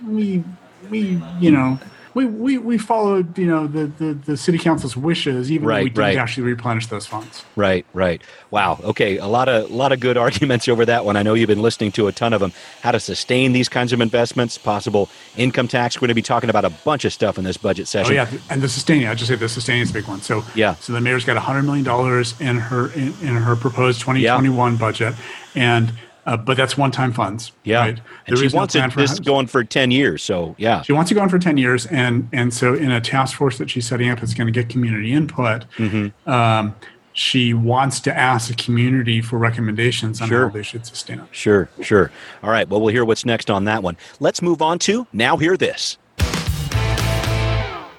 we 0.06 0.44
we 0.88 1.20
you 1.40 1.50
know 1.50 1.78
we, 2.14 2.26
we, 2.26 2.58
we 2.58 2.78
followed 2.78 3.36
you 3.38 3.46
know 3.46 3.66
the, 3.66 3.86
the, 3.86 4.14
the 4.14 4.36
city 4.36 4.58
council's 4.58 4.96
wishes 4.96 5.50
even 5.50 5.66
right, 5.66 5.78
though 5.78 5.84
we 5.84 5.90
didn't 5.90 5.98
right. 5.98 6.16
actually 6.16 6.44
replenish 6.44 6.86
those 6.88 7.06
funds. 7.06 7.44
Right 7.56 7.86
right. 7.92 8.22
Wow. 8.50 8.80
Okay 8.82 9.18
a 9.18 9.26
lot 9.26 9.48
of 9.48 9.70
a 9.70 9.74
lot 9.74 9.92
of 9.92 10.00
good 10.00 10.16
arguments 10.26 10.68
over 10.68 10.84
that 10.86 11.04
one. 11.04 11.16
I 11.16 11.22
know 11.22 11.34
you've 11.34 11.48
been 11.48 11.62
listening 11.62 11.92
to 11.92 12.08
a 12.08 12.12
ton 12.12 12.32
of 12.32 12.40
them 12.40 12.52
how 12.82 12.92
to 12.92 13.00
sustain 13.00 13.52
these 13.52 13.68
kinds 13.68 13.92
of 13.92 14.00
investments 14.00 14.58
possible 14.58 15.08
income 15.36 15.68
tax. 15.68 15.96
We're 15.96 16.06
going 16.06 16.08
to 16.08 16.14
be 16.14 16.22
talking 16.22 16.50
about 16.50 16.64
a 16.64 16.70
bunch 16.70 17.04
of 17.04 17.12
stuff 17.12 17.38
in 17.38 17.44
this 17.44 17.56
budget 17.56 17.84
oh, 17.84 17.86
session. 17.86 18.12
oh 18.12 18.14
yeah 18.14 18.30
and 18.48 18.62
the 18.62 18.68
sustaining 18.68 19.06
i 19.08 19.14
just 19.14 19.28
say 19.28 19.36
the 19.36 19.48
sustaining 19.48 19.82
is 19.82 19.90
a 19.90 19.94
big 19.94 20.06
one. 20.06 20.20
So 20.20 20.44
yeah. 20.54 20.74
so 20.76 20.92
the 20.92 21.00
mayor's 21.00 21.24
got 21.24 21.34
100 21.34 21.62
million 21.62 21.84
dollars 21.84 22.38
in 22.40 22.56
her 22.56 22.92
in, 22.92 23.14
in 23.22 23.36
her 23.36 23.56
proposed 23.56 24.00
2021 24.00 24.72
yeah. 24.72 24.78
budget 24.78 25.14
and 25.54 25.92
uh, 26.30 26.36
but 26.36 26.56
that's 26.56 26.78
one-time 26.78 27.12
funds. 27.12 27.50
Yeah, 27.64 27.78
right? 27.78 28.00
and 28.28 28.38
she 28.38 28.48
wants 28.48 28.76
no 28.76 28.84
it, 28.84 28.94
this 28.94 29.18
going 29.18 29.48
for 29.48 29.64
ten 29.64 29.90
years. 29.90 30.22
So 30.22 30.54
yeah, 30.58 30.82
she 30.82 30.92
wants 30.92 31.08
to 31.08 31.14
go 31.16 31.22
on 31.22 31.28
for 31.28 31.40
ten 31.40 31.56
years, 31.56 31.86
and 31.86 32.28
and 32.32 32.54
so 32.54 32.74
in 32.74 32.92
a 32.92 33.00
task 33.00 33.36
force 33.36 33.58
that 33.58 33.68
she's 33.68 33.86
setting 33.86 34.08
up, 34.10 34.22
it's 34.22 34.32
going 34.32 34.46
to 34.46 34.52
get 34.52 34.68
community 34.68 35.12
input. 35.12 35.64
Mm-hmm. 35.76 36.30
Um, 36.30 36.76
she 37.12 37.52
wants 37.52 37.98
to 38.00 38.16
ask 38.16 38.46
the 38.48 38.54
community 38.54 39.20
for 39.20 39.38
recommendations 39.38 40.22
on 40.22 40.28
sure. 40.28 40.46
how 40.46 40.54
they 40.54 40.62
should 40.62 40.86
sustain 40.86 41.18
it. 41.18 41.26
Sure, 41.32 41.68
sure. 41.82 42.12
All 42.44 42.50
right. 42.50 42.68
Well, 42.68 42.80
we'll 42.80 42.94
hear 42.94 43.04
what's 43.04 43.24
next 43.24 43.50
on 43.50 43.64
that 43.64 43.82
one. 43.82 43.96
Let's 44.20 44.40
move 44.40 44.62
on 44.62 44.78
to 44.80 45.08
now. 45.12 45.36
Hear 45.36 45.56
this. 45.56 45.98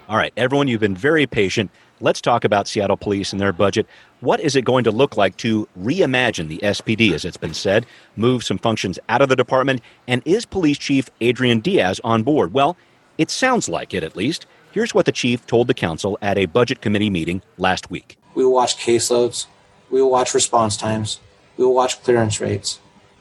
All 0.08 0.18
right, 0.18 0.34
everyone, 0.38 0.68
you've 0.70 0.82
been 0.82 0.96
very 0.96 1.26
patient. 1.28 1.70
Let's 2.04 2.20
talk 2.20 2.44
about 2.44 2.68
Seattle 2.68 2.98
Police 2.98 3.32
and 3.32 3.40
their 3.40 3.54
budget. 3.54 3.86
What 4.22 4.40
is 4.40 4.56
it 4.56 4.66
going 4.66 4.84
to 4.86 4.92
look 4.92 5.18
like 5.18 5.38
to 5.38 5.68
reimagine 5.80 6.48
the 6.48 6.58
SPD, 6.58 7.14
as 7.14 7.26
it's 7.26 7.38
been 7.38 7.54
said, 7.54 7.86
move 8.16 8.44
some 8.44 8.58
functions 8.58 8.98
out 9.08 9.22
of 9.22 9.30
the 9.30 9.36
department? 9.36 9.82
And 10.08 10.24
is 10.26 10.44
Police 10.44 10.80
Chief 10.80 11.12
Adrian 11.22 11.60
Diaz 11.60 12.02
on 12.04 12.24
board? 12.24 12.54
Well, 12.54 12.76
it 13.20 13.30
sounds 13.30 13.70
like 13.70 13.94
it 13.94 14.04
at 14.04 14.16
least. 14.16 14.48
Here's 14.72 14.96
what 14.96 15.06
the 15.06 15.12
chief 15.12 15.46
told 15.46 15.68
the 15.68 15.76
council 15.76 16.18
at 16.24 16.40
a 16.40 16.48
budget 16.48 16.82
committee 16.82 17.12
meeting 17.12 17.44
last 17.60 17.92
week. 17.92 18.18
We 18.34 18.44
will 18.44 18.54
watch 18.54 18.78
caseloads, 18.78 19.46
we 19.92 20.02
will 20.02 20.10
watch 20.10 20.34
response 20.34 20.78
times, 20.78 21.20
we 21.56 21.66
will 21.66 21.76
watch 21.76 22.02
clearance 22.02 22.42
rates. 22.42 22.80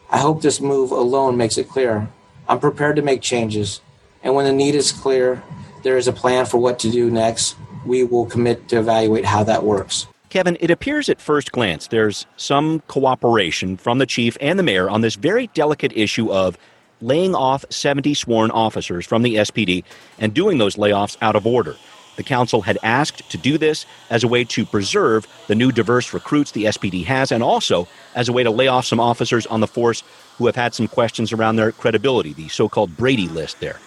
I 0.09 0.19
hope 0.19 0.41
this 0.41 0.59
move 0.59 0.91
alone 0.91 1.37
makes 1.37 1.59
it 1.59 1.69
clear. 1.69 2.09
I'm 2.49 2.61
prepared 2.61 2.97
to 2.97 3.03
make 3.03 3.21
changes, 3.21 3.83
and 4.23 4.35
when 4.35 4.47
the 4.47 4.53
need 4.55 4.75
is 4.75 4.91
clear, 4.91 5.43
there 5.83 5.99
is 5.99 6.09
a 6.09 6.13
plan 6.13 6.47
for 6.47 6.57
what 6.57 6.79
to 6.79 6.91
do 6.91 7.11
next. 7.11 7.57
We 7.85 8.05
will 8.05 8.27
commit 8.27 8.69
to 8.69 8.79
evaluate 8.79 9.25
how 9.25 9.45
that 9.45 9.65
works. 9.65 10.07
Kevin, 10.29 10.57
it 10.61 10.71
appears 10.71 11.09
at 11.09 11.21
first 11.21 11.51
glance 11.51 11.89
there's 11.89 12.27
some 12.37 12.81
cooperation 12.87 13.77
from 13.77 13.99
the 13.99 14.07
chief 14.07 14.37
and 14.41 14.59
the 14.59 14.63
mayor 14.63 14.89
on 14.89 15.01
this 15.01 15.17
very 15.17 15.49
delicate 15.49 15.93
issue 15.97 16.33
of 16.33 16.57
laying 17.01 17.35
off 17.35 17.65
70 17.71 18.15
sworn 18.15 18.51
officers 18.51 19.07
from 19.07 19.23
the 19.23 19.37
SPD 19.37 19.83
and 20.19 20.33
doing 20.33 20.59
those 20.59 20.77
layoffs 20.77 21.17
out 21.21 21.35
of 21.35 21.47
order. 21.47 21.75
The 22.17 22.23
council 22.23 22.61
had 22.61 22.79
asked 22.83 23.29
to 23.31 23.39
do 23.39 23.57
this 23.57 23.87
as 24.11 24.23
a 24.23 24.29
way 24.29 24.45
to 24.45 24.67
preserve 24.67 25.27
the 25.47 25.55
new 25.55 25.73
diverse 25.73 26.13
recruits 26.13 26.53
the 26.53 26.65
SPD 26.65 27.05
has 27.07 27.33
and 27.33 27.43
also 27.43 27.89
as 28.15 28.29
a 28.29 28.33
way 28.33 28.43
to 28.43 28.51
lay 28.51 28.69
off 28.69 28.85
some 28.85 29.01
officers 29.01 29.47
on 29.47 29.61
the 29.61 29.67
force 29.67 30.03
who 30.37 30.47
have 30.47 30.57
had 30.57 30.75
some 30.75 30.87
questions 30.87 31.33
around 31.33 31.57
their 31.57 31.73
credibility, 31.73 32.35
the 32.35 32.49
so 32.49 32.69
called 32.69 32.97
Brady 32.97 33.29
list 33.29 33.61
there. 33.61 33.81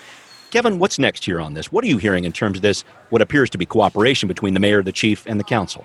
Kevin, 0.53 0.77
what's 0.77 0.99
next 0.99 1.25
here 1.25 1.41
on 1.41 1.55
this? 1.55 1.71
What 1.71 1.83
are 1.83 1.87
you 1.87 1.97
hearing 1.97 2.25
in 2.25 2.31
terms 2.31 2.57
of 2.57 2.61
this, 2.61 2.83
what 3.09 3.23
appears 3.23 3.49
to 3.49 3.57
be 3.57 3.65
cooperation 3.65 4.27
between 4.27 4.53
the 4.53 4.59
mayor, 4.59 4.83
the 4.83 4.91
chief, 4.91 5.25
and 5.25 5.39
the 5.39 5.43
council? 5.43 5.83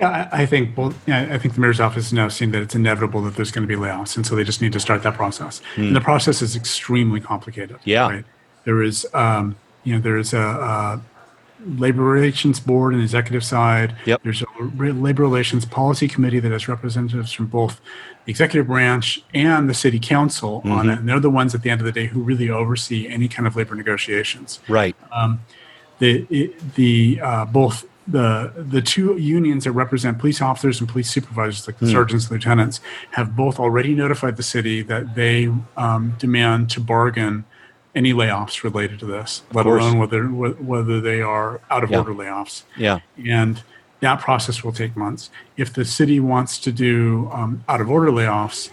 Yeah, 0.00 0.30
I 0.32 0.46
think 0.46 0.74
yeah, 1.06 1.28
I 1.30 1.36
think 1.36 1.52
the 1.52 1.60
mayor's 1.60 1.80
office 1.80 2.06
is 2.06 2.12
now 2.14 2.28
seeing 2.28 2.50
that 2.52 2.62
it's 2.62 2.74
inevitable 2.74 3.20
that 3.24 3.36
there's 3.36 3.50
going 3.50 3.68
to 3.68 3.76
be 3.76 3.78
layoffs, 3.78 4.16
and 4.16 4.26
so 4.26 4.34
they 4.34 4.42
just 4.42 4.62
need 4.62 4.72
to 4.72 4.80
start 4.80 5.02
that 5.02 5.12
process. 5.12 5.60
Hmm. 5.74 5.88
And 5.88 5.96
the 5.96 6.00
process 6.00 6.40
is 6.40 6.56
extremely 6.56 7.20
complicated. 7.20 7.78
Yeah, 7.84 8.08
right? 8.08 8.24
there 8.64 8.82
is, 8.82 9.06
um, 9.12 9.54
you 9.84 9.94
know, 9.94 10.00
there 10.00 10.16
is 10.16 10.32
a, 10.32 10.40
a, 10.40 11.02
labor 11.66 12.02
relations 12.02 12.58
board 12.58 12.94
and 12.94 13.02
executive 13.02 13.44
side. 13.44 13.94
Yep. 14.06 14.22
There's 14.22 14.42
a 14.42 14.46
labor 14.66 15.24
relations 15.24 15.66
policy 15.66 16.08
committee 16.08 16.40
that 16.40 16.52
has 16.52 16.68
representatives 16.68 17.32
from 17.32 17.48
both 17.48 17.82
executive 18.26 18.66
branch 18.66 19.22
and 19.32 19.68
the 19.68 19.74
city 19.74 19.98
council 19.98 20.60
mm-hmm. 20.60 20.72
on 20.72 20.90
it. 20.90 20.98
And 20.98 21.08
they're 21.08 21.20
the 21.20 21.30
ones 21.30 21.54
at 21.54 21.62
the 21.62 21.70
end 21.70 21.80
of 21.80 21.84
the 21.84 21.92
day 21.92 22.06
who 22.06 22.20
really 22.20 22.50
oversee 22.50 23.08
any 23.08 23.28
kind 23.28 23.46
of 23.46 23.56
labor 23.56 23.74
negotiations. 23.74 24.60
Right. 24.68 24.96
Um, 25.12 25.40
the 25.98 26.52
the 26.74 27.20
uh, 27.22 27.44
both 27.46 27.86
the 28.06 28.52
the 28.56 28.82
two 28.82 29.16
unions 29.16 29.64
that 29.64 29.72
represent 29.72 30.18
police 30.18 30.40
officers 30.40 30.80
and 30.80 30.88
police 30.88 31.10
supervisors, 31.10 31.66
like 31.66 31.78
the 31.78 31.86
mm. 31.86 31.92
sergeants 31.92 32.26
and 32.26 32.32
lieutenants, 32.32 32.80
have 33.12 33.34
both 33.34 33.58
already 33.58 33.94
notified 33.94 34.36
the 34.36 34.42
city 34.42 34.82
that 34.82 35.14
they 35.14 35.52
um, 35.76 36.14
demand 36.18 36.70
to 36.70 36.80
bargain 36.80 37.44
any 37.94 38.12
layoffs 38.12 38.62
related 38.62 38.98
to 39.00 39.06
this, 39.06 39.42
let 39.52 39.64
alone 39.64 39.98
whether 39.98 40.24
whether 40.24 41.00
they 41.00 41.22
are 41.22 41.60
out 41.70 41.82
of 41.82 41.90
Yeah. 41.90 41.98
order 41.98 42.12
layoffs. 42.12 42.62
Yeah. 42.76 42.98
And 43.26 43.62
that 44.00 44.20
process 44.20 44.62
will 44.62 44.72
take 44.72 44.96
months. 44.96 45.30
If 45.56 45.72
the 45.72 45.84
city 45.84 46.20
wants 46.20 46.58
to 46.60 46.72
do 46.72 47.30
um, 47.32 47.64
out 47.68 47.80
of 47.80 47.90
order 47.90 48.10
layoffs, 48.10 48.70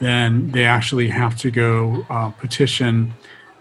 then 0.00 0.50
they 0.50 0.64
actually 0.64 1.08
have 1.08 1.36
to 1.38 1.50
go 1.50 2.06
uh, 2.10 2.30
petition 2.30 3.14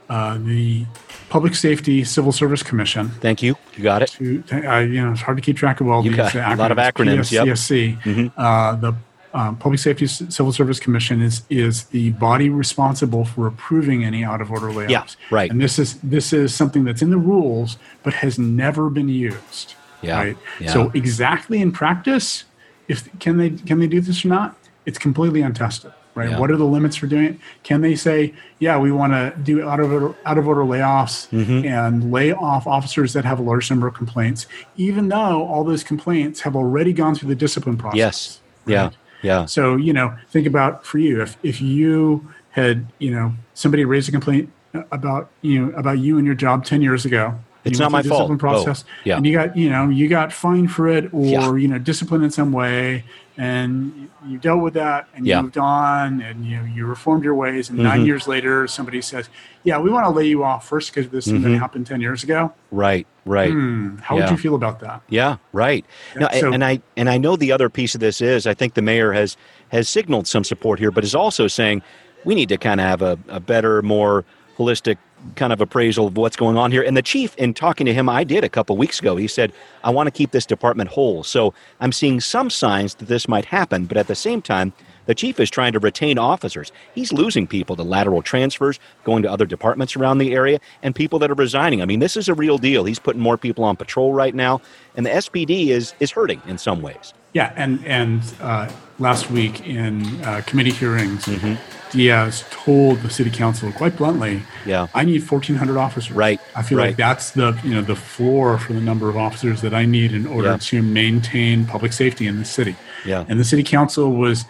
uh, 0.09 0.37
the 0.39 0.85
Public 1.29 1.55
Safety 1.55 2.03
Civil 2.03 2.31
Service 2.33 2.61
Commission. 2.63 3.09
Thank 3.21 3.41
you. 3.41 3.55
You 3.77 3.83
got 3.83 4.01
it. 4.01 4.09
To, 4.17 4.43
uh, 4.51 4.79
you 4.79 5.01
know, 5.01 5.11
it's 5.13 5.21
hard 5.21 5.37
to 5.37 5.41
keep 5.41 5.55
track 5.55 5.79
of 5.79 5.87
all 5.87 6.03
You 6.03 6.11
these 6.11 6.17
got 6.17 6.35
a 6.35 6.55
lot 6.55 6.71
of 6.71 6.77
acronyms, 6.77 7.31
yep. 7.31 7.45
PSCSC, 7.45 8.01
Mhm. 8.03 8.31
uh, 8.35 8.75
the 8.75 8.93
um, 9.33 9.55
Public 9.55 9.79
Safety 9.79 10.07
Civil 10.07 10.51
Service 10.51 10.77
Commission 10.79 11.21
is 11.21 11.43
is 11.49 11.85
the 11.85 12.09
body 12.11 12.49
responsible 12.49 13.23
for 13.23 13.47
approving 13.47 14.03
any 14.03 14.25
out 14.25 14.41
of 14.41 14.51
order 14.51 14.67
layoffs. 14.67 14.89
Yeah, 14.89 15.05
right. 15.29 15.49
And 15.49 15.61
this 15.61 15.79
is 15.79 15.93
this 16.03 16.33
is 16.33 16.53
something 16.53 16.83
that's 16.83 17.01
in 17.01 17.11
the 17.11 17.17
rules 17.17 17.77
but 18.03 18.15
has 18.15 18.37
never 18.37 18.89
been 18.89 19.07
used. 19.07 19.75
Yeah, 20.01 20.17
Right. 20.17 20.37
yeah. 20.59 20.71
So 20.73 20.91
exactly 20.93 21.61
in 21.61 21.71
practice, 21.71 22.45
if 22.87 23.07
can 23.19 23.37
they 23.37 23.51
can 23.51 23.79
they 23.79 23.87
do 23.87 24.01
this 24.01 24.23
or 24.25 24.29
not? 24.29 24.55
It's 24.85 24.97
completely 24.97 25.41
untested. 25.41 25.93
Right. 26.13 26.31
Yeah. 26.31 26.39
What 26.39 26.51
are 26.51 26.57
the 26.57 26.65
limits 26.65 26.97
for 26.97 27.07
doing 27.07 27.25
it? 27.25 27.37
Can 27.63 27.79
they 27.79 27.95
say, 27.95 28.33
yeah, 28.59 28.77
we 28.77 28.91
want 28.91 29.13
to 29.13 29.33
do 29.41 29.65
out 29.69 29.79
of 29.79 29.93
order, 29.93 30.13
out 30.25 30.37
of 30.37 30.45
order 30.45 30.61
layoffs 30.61 31.29
Mm-hmm. 31.29 31.65
and 31.65 32.11
lay 32.11 32.33
off 32.33 32.67
officers 32.67 33.13
that 33.13 33.23
have 33.23 33.39
a 33.39 33.41
large 33.41 33.69
number 33.69 33.87
of 33.87 33.93
complaints, 33.93 34.45
even 34.75 35.07
though 35.07 35.47
all 35.47 35.63
those 35.63 35.83
complaints 35.85 36.41
have 36.41 36.53
already 36.53 36.91
gone 36.91 37.15
through 37.15 37.29
the 37.29 37.35
discipline 37.35 37.77
process? 37.77 37.97
Yes. 37.97 38.39
Yeah. 38.65 38.89
Yeah. 39.21 39.45
So, 39.45 39.77
you 39.77 39.93
know, 39.93 40.13
think 40.31 40.45
about 40.47 40.85
for 40.85 40.97
you, 40.97 41.21
if, 41.21 41.37
if 41.43 41.61
you 41.61 42.27
had, 42.49 42.87
you 42.99 43.11
know, 43.11 43.33
somebody 43.53 43.85
raised 43.85 44.09
a 44.09 44.11
complaint 44.11 44.51
about, 44.91 45.29
you 45.41 45.65
know, 45.67 45.77
about 45.77 45.99
you 45.99 46.17
and 46.17 46.25
your 46.25 46.35
job 46.35 46.65
10 46.65 46.81
years 46.81 47.05
ago. 47.05 47.35
It's 47.63 47.77
you 47.77 47.83
not 47.83 47.91
my 47.91 48.01
fault. 48.01 48.37
Process, 48.39 48.83
Oh, 48.87 48.91
yeah. 49.03 49.17
And 49.17 49.25
you 49.25 49.33
got, 49.33 49.55
you 49.55 49.69
know, 49.69 49.89
you 49.89 50.07
got 50.07 50.33
fined 50.33 50.71
for 50.71 50.87
it 50.87 51.13
or, 51.13 51.25
Yeah. 51.25 51.55
you 51.55 51.67
know, 51.67 51.77
disciplined 51.77 52.23
in 52.23 52.31
some 52.31 52.51
way 52.51 53.03
and 53.37 54.09
you 54.27 54.37
dealt 54.37 54.61
with 54.61 54.73
that 54.73 55.07
and 55.15 55.25
you 55.27 55.31
Yeah. 55.31 55.41
moved 55.41 55.57
on 55.57 56.21
and 56.21 56.45
you, 56.45 56.61
you 56.63 56.85
reformed 56.85 57.23
your 57.23 57.35
ways. 57.35 57.69
And 57.69 57.79
nine 57.79 58.01
Mhm. 58.01 58.05
years 58.07 58.27
later, 58.27 58.67
somebody 58.67 59.01
says, 59.01 59.29
yeah, 59.63 59.79
we 59.79 59.89
want 59.91 60.05
to 60.05 60.11
lay 60.11 60.25
you 60.25 60.43
off 60.43 60.67
first 60.67 60.93
because 60.93 61.09
this 61.11 61.25
thing 61.25 61.41
that 61.43 61.49
Mhm. 61.49 61.59
happened 61.59 61.85
10 61.87 62.01
years 62.01 62.23
ago. 62.23 62.51
Right. 62.71 63.05
Right. 63.25 63.51
Hmm, 63.51 63.97
how 64.01 64.15
would 64.15 64.31
you 64.31 64.37
feel 64.37 64.55
about 64.55 64.79
that? 64.79 65.01
Yeah, 65.07 65.37
right. 65.53 65.85
Yeah, 66.15 66.21
No, 66.33 66.39
so- 66.39 66.51
and 66.53 66.63
I 66.65 66.79
and 66.97 67.07
I 67.07 67.19
know 67.19 67.35
the 67.35 67.51
other 67.51 67.69
piece 67.69 67.93
of 67.93 68.01
this 68.01 68.19
is 68.21 68.47
I 68.47 68.55
think 68.55 68.73
the 68.73 68.81
mayor 68.81 69.11
has 69.13 69.37
has 69.69 69.87
signaled 69.87 70.25
some 70.27 70.43
support 70.43 70.79
here, 70.79 70.89
but 70.89 71.03
is 71.03 71.13
also 71.13 71.45
saying 71.47 71.83
we 72.25 72.33
need 72.33 72.49
to 72.49 72.57
kind 72.57 72.79
of 72.81 72.87
have 72.87 73.01
a, 73.03 73.19
a 73.29 73.39
better, 73.39 73.81
more 73.83 74.25
holistic 74.61 74.97
kind 75.35 75.53
of 75.53 75.61
appraisal 75.61 76.07
of 76.07 76.17
what's 76.17 76.35
going 76.35 76.57
on 76.57 76.71
here. 76.71 76.81
And 76.81 76.97
the 76.97 77.01
chief, 77.01 77.35
in 77.35 77.53
talking 77.53 77.85
to 77.85 77.93
him, 77.93 78.09
I 78.09 78.23
did 78.23 78.43
a 78.43 78.49
couple 78.49 78.75
weeks 78.77 78.99
ago. 78.99 79.15
He 79.15 79.27
said, 79.27 79.51
"I 79.83 79.89
want 79.89 80.07
to 80.07 80.11
keep 80.11 80.31
this 80.31 80.45
department 80.45 80.89
whole." 80.89 81.23
So 81.23 81.53
I'm 81.79 81.91
seeing 81.91 82.19
some 82.19 82.49
signs 82.49 82.95
that 82.95 83.07
this 83.07 83.27
might 83.27 83.45
happen, 83.45 83.85
but 83.85 83.97
at 83.97 84.07
the 84.07 84.15
same 84.15 84.41
time. 84.41 84.73
The 85.07 85.15
chief 85.15 85.39
is 85.39 85.49
trying 85.49 85.73
to 85.73 85.79
retain 85.79 86.19
officers. 86.19 86.71
He's 86.93 87.11
losing 87.11 87.47
people 87.47 87.75
to 87.75 87.83
lateral 87.83 88.21
transfers, 88.21 88.79
going 89.03 89.23
to 89.23 89.31
other 89.31 89.45
departments 89.45 89.95
around 89.95 90.19
the 90.19 90.33
area, 90.33 90.59
and 90.83 90.93
people 90.95 91.19
that 91.19 91.31
are 91.31 91.35
resigning. 91.35 91.81
I 91.81 91.85
mean, 91.85 91.99
this 91.99 92.15
is 92.15 92.29
a 92.29 92.33
real 92.33 92.57
deal. 92.57 92.85
He's 92.85 92.99
putting 92.99 93.21
more 93.21 93.37
people 93.37 93.63
on 93.63 93.75
patrol 93.75 94.13
right 94.13 94.33
now, 94.33 94.61
and 94.95 95.05
the 95.05 95.09
SPD 95.09 95.69
is 95.69 95.93
is 95.99 96.11
hurting 96.11 96.41
in 96.47 96.57
some 96.57 96.81
ways. 96.81 97.13
Yeah, 97.33 97.51
and 97.55 97.83
and 97.85 98.21
uh, 98.41 98.69
last 98.99 99.31
week 99.31 99.67
in 99.67 100.05
uh, 100.23 100.41
committee 100.45 100.71
hearings, 100.71 101.25
Mm-hmm. 101.25 101.80
Diaz 101.91 102.43
told 102.49 103.01
the 103.01 103.09
city 103.09 103.29
council 103.29 103.71
quite 103.71 103.95
bluntly, 103.97 104.43
Yeah. 104.65 104.87
I 104.93 105.03
need 105.03 105.23
fourteen 105.23 105.55
hundred 105.57 105.77
officers." 105.77 106.11
Right, 106.15 106.39
I 106.55 106.61
feel 106.63 106.77
right. 106.77 106.87
like 106.87 106.97
that's 106.97 107.31
the 107.31 107.57
you 107.63 107.73
know 107.73 107.81
the 107.81 107.95
floor 107.95 108.57
for 108.57 108.73
the 108.73 108.81
number 108.81 109.09
of 109.09 109.17
officers 109.17 109.61
that 109.61 109.73
I 109.73 109.85
need 109.85 110.11
in 110.13 110.25
order 110.25 110.49
Yeah. 110.51 110.57
to 110.57 110.81
maintain 110.81 111.65
public 111.65 111.93
safety 111.93 112.27
in 112.27 112.39
the 112.39 112.45
city. 112.45 112.75
Yeah. 113.05 113.25
and 113.27 113.39
the 113.39 113.43
city 113.43 113.63
council 113.63 114.11
was 114.13 114.45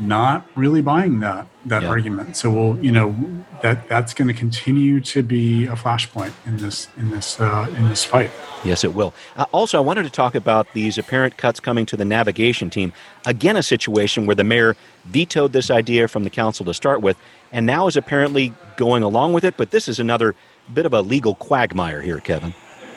not 0.00 0.46
really 0.54 0.82
buying 0.82 1.20
that 1.20 1.46
that 1.66 1.82
Yeah. 1.82 1.88
argument. 1.88 2.36
So 2.36 2.50
we'll 2.50 2.78
you 2.84 2.90
know 2.90 3.14
that 3.62 3.88
that's 3.88 4.14
going 4.14 4.28
to 4.28 4.34
continue 4.34 5.00
to 5.00 5.22
be 5.22 5.66
a 5.66 5.72
flashpoint 5.74 6.32
in 6.46 6.56
this 6.56 6.88
in 6.96 7.10
this 7.10 7.38
uh, 7.40 7.66
in 7.76 7.88
this 7.88 8.04
fight. 8.04 8.30
Yes, 8.64 8.84
it 8.84 8.94
will. 8.94 9.12
Uh, 9.36 9.44
also, 9.52 9.78
I 9.78 9.80
wanted 9.80 10.04
to 10.04 10.10
talk 10.10 10.34
about 10.34 10.66
these 10.74 10.98
apparent 10.98 11.36
cuts 11.36 11.60
coming 11.60 11.86
to 11.86 11.96
the 11.96 12.04
navigation 12.04 12.70
team. 12.70 12.92
Again, 13.26 13.56
a 13.56 13.62
situation 13.62 14.26
where 14.26 14.36
the 14.36 14.44
mayor 14.44 14.76
vetoed 15.06 15.52
this 15.52 15.70
idea 15.70 16.08
from 16.08 16.24
the 16.24 16.30
council 16.30 16.64
to 16.66 16.74
start 16.74 17.00
with, 17.02 17.16
and 17.52 17.66
now 17.66 17.86
is 17.86 17.96
apparently 17.96 18.52
going 18.76 19.02
along 19.02 19.32
with 19.32 19.44
it. 19.44 19.56
But 19.56 19.70
this 19.70 19.88
is 19.88 19.98
another 19.98 20.34
bit 20.72 20.86
of 20.86 20.92
a 20.94 21.00
legal 21.02 21.34
quagmire 21.34 22.00
here, 22.02 22.18
Kevin. 22.20 22.54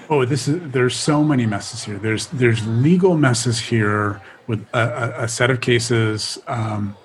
Oh, 0.10 0.26
this 0.26 0.48
is 0.48 0.60
there's 0.72 0.96
so 0.96 1.24
many 1.24 1.46
messes 1.46 1.84
here. 1.84 1.98
There's 1.98 2.28
there's 2.28 2.66
legal 2.68 3.18
messes 3.18 3.60
here 3.60 4.22
with 4.48 4.66
a, 4.74 5.24
a, 5.24 5.28
set 5.28 5.50
of 5.50 5.62
cases 5.62 6.40
um, 6.48 6.96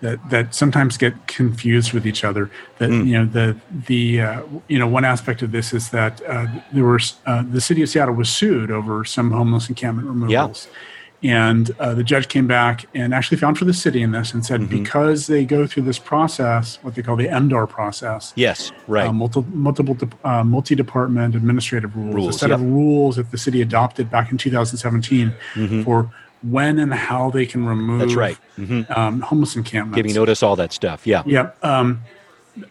that 0.00 0.30
that 0.30 0.54
sometimes 0.54 0.96
get 0.96 1.26
confused 1.26 1.92
with 1.92 2.06
each 2.06 2.24
other. 2.24 2.50
That 2.78 2.90
you 2.90 3.12
know 3.12 3.24
the 3.24 3.56
the 3.70 4.20
uh, 4.20 4.42
you 4.68 4.78
know 4.78 4.86
one 4.86 5.04
aspect 5.04 5.42
of 5.42 5.52
this 5.52 5.72
is 5.72 5.90
that 5.90 6.20
uh, 6.26 6.46
there 6.72 6.84
were 6.84 7.00
uh, 7.26 7.42
the 7.48 7.60
city 7.60 7.82
of 7.82 7.88
Seattle 7.88 8.14
was 8.14 8.28
sued 8.28 8.70
over 8.70 9.04
some 9.04 9.30
homeless 9.30 9.68
encampment 9.68 10.08
removals. 10.08 10.68
And 11.20 11.72
uh, 11.80 11.94
the 11.94 12.04
judge 12.04 12.28
came 12.28 12.46
back 12.46 12.86
and 12.94 13.12
actually 13.12 13.38
found 13.38 13.58
for 13.58 13.64
the 13.64 13.74
city 13.74 14.02
in 14.02 14.12
this 14.12 14.32
and 14.32 14.46
said 14.46 14.70
because 14.70 15.26
they 15.26 15.44
go 15.44 15.66
through 15.66 15.82
this 15.82 15.98
process, 15.98 16.78
what 16.82 16.94
they 16.94 17.02
call 17.02 17.16
the 17.16 17.26
MDAR 17.26 17.68
process, 17.68 18.32
Yes, 18.36 18.70
right. 18.86 19.08
uh, 19.08 19.12
multi, 19.12 19.44
multiple 19.52 19.94
de- 19.94 20.08
uh, 20.22 20.44
multi-department 20.44 21.34
administrative 21.34 21.96
rules, 21.96 22.14
Rules, 22.14 22.36
a 22.36 22.38
set 22.38 22.50
of 22.52 22.62
rules 22.62 23.16
that 23.16 23.32
the 23.32 23.38
city 23.38 23.60
adopted 23.62 24.12
back 24.12 24.30
in 24.30 24.38
2017 24.38 25.82
for 25.82 26.12
when 26.42 26.78
and 26.78 26.92
how 26.94 27.30
they 27.30 27.46
can 27.46 27.64
remove 27.66 28.00
Mm-hmm. 28.00 28.06
That's 28.08 28.14
right. 28.14 28.38
Mhm. 28.58 28.96
um, 28.98 29.20
homeless 29.20 29.56
encampments. 29.56 29.96
Giving 29.96 30.14
notice, 30.14 30.42
all 30.42 30.56
that 30.56 30.72
stuff. 30.72 31.06
Yeah. 31.06 31.22
yeah. 31.26 31.50
Um, 31.62 32.02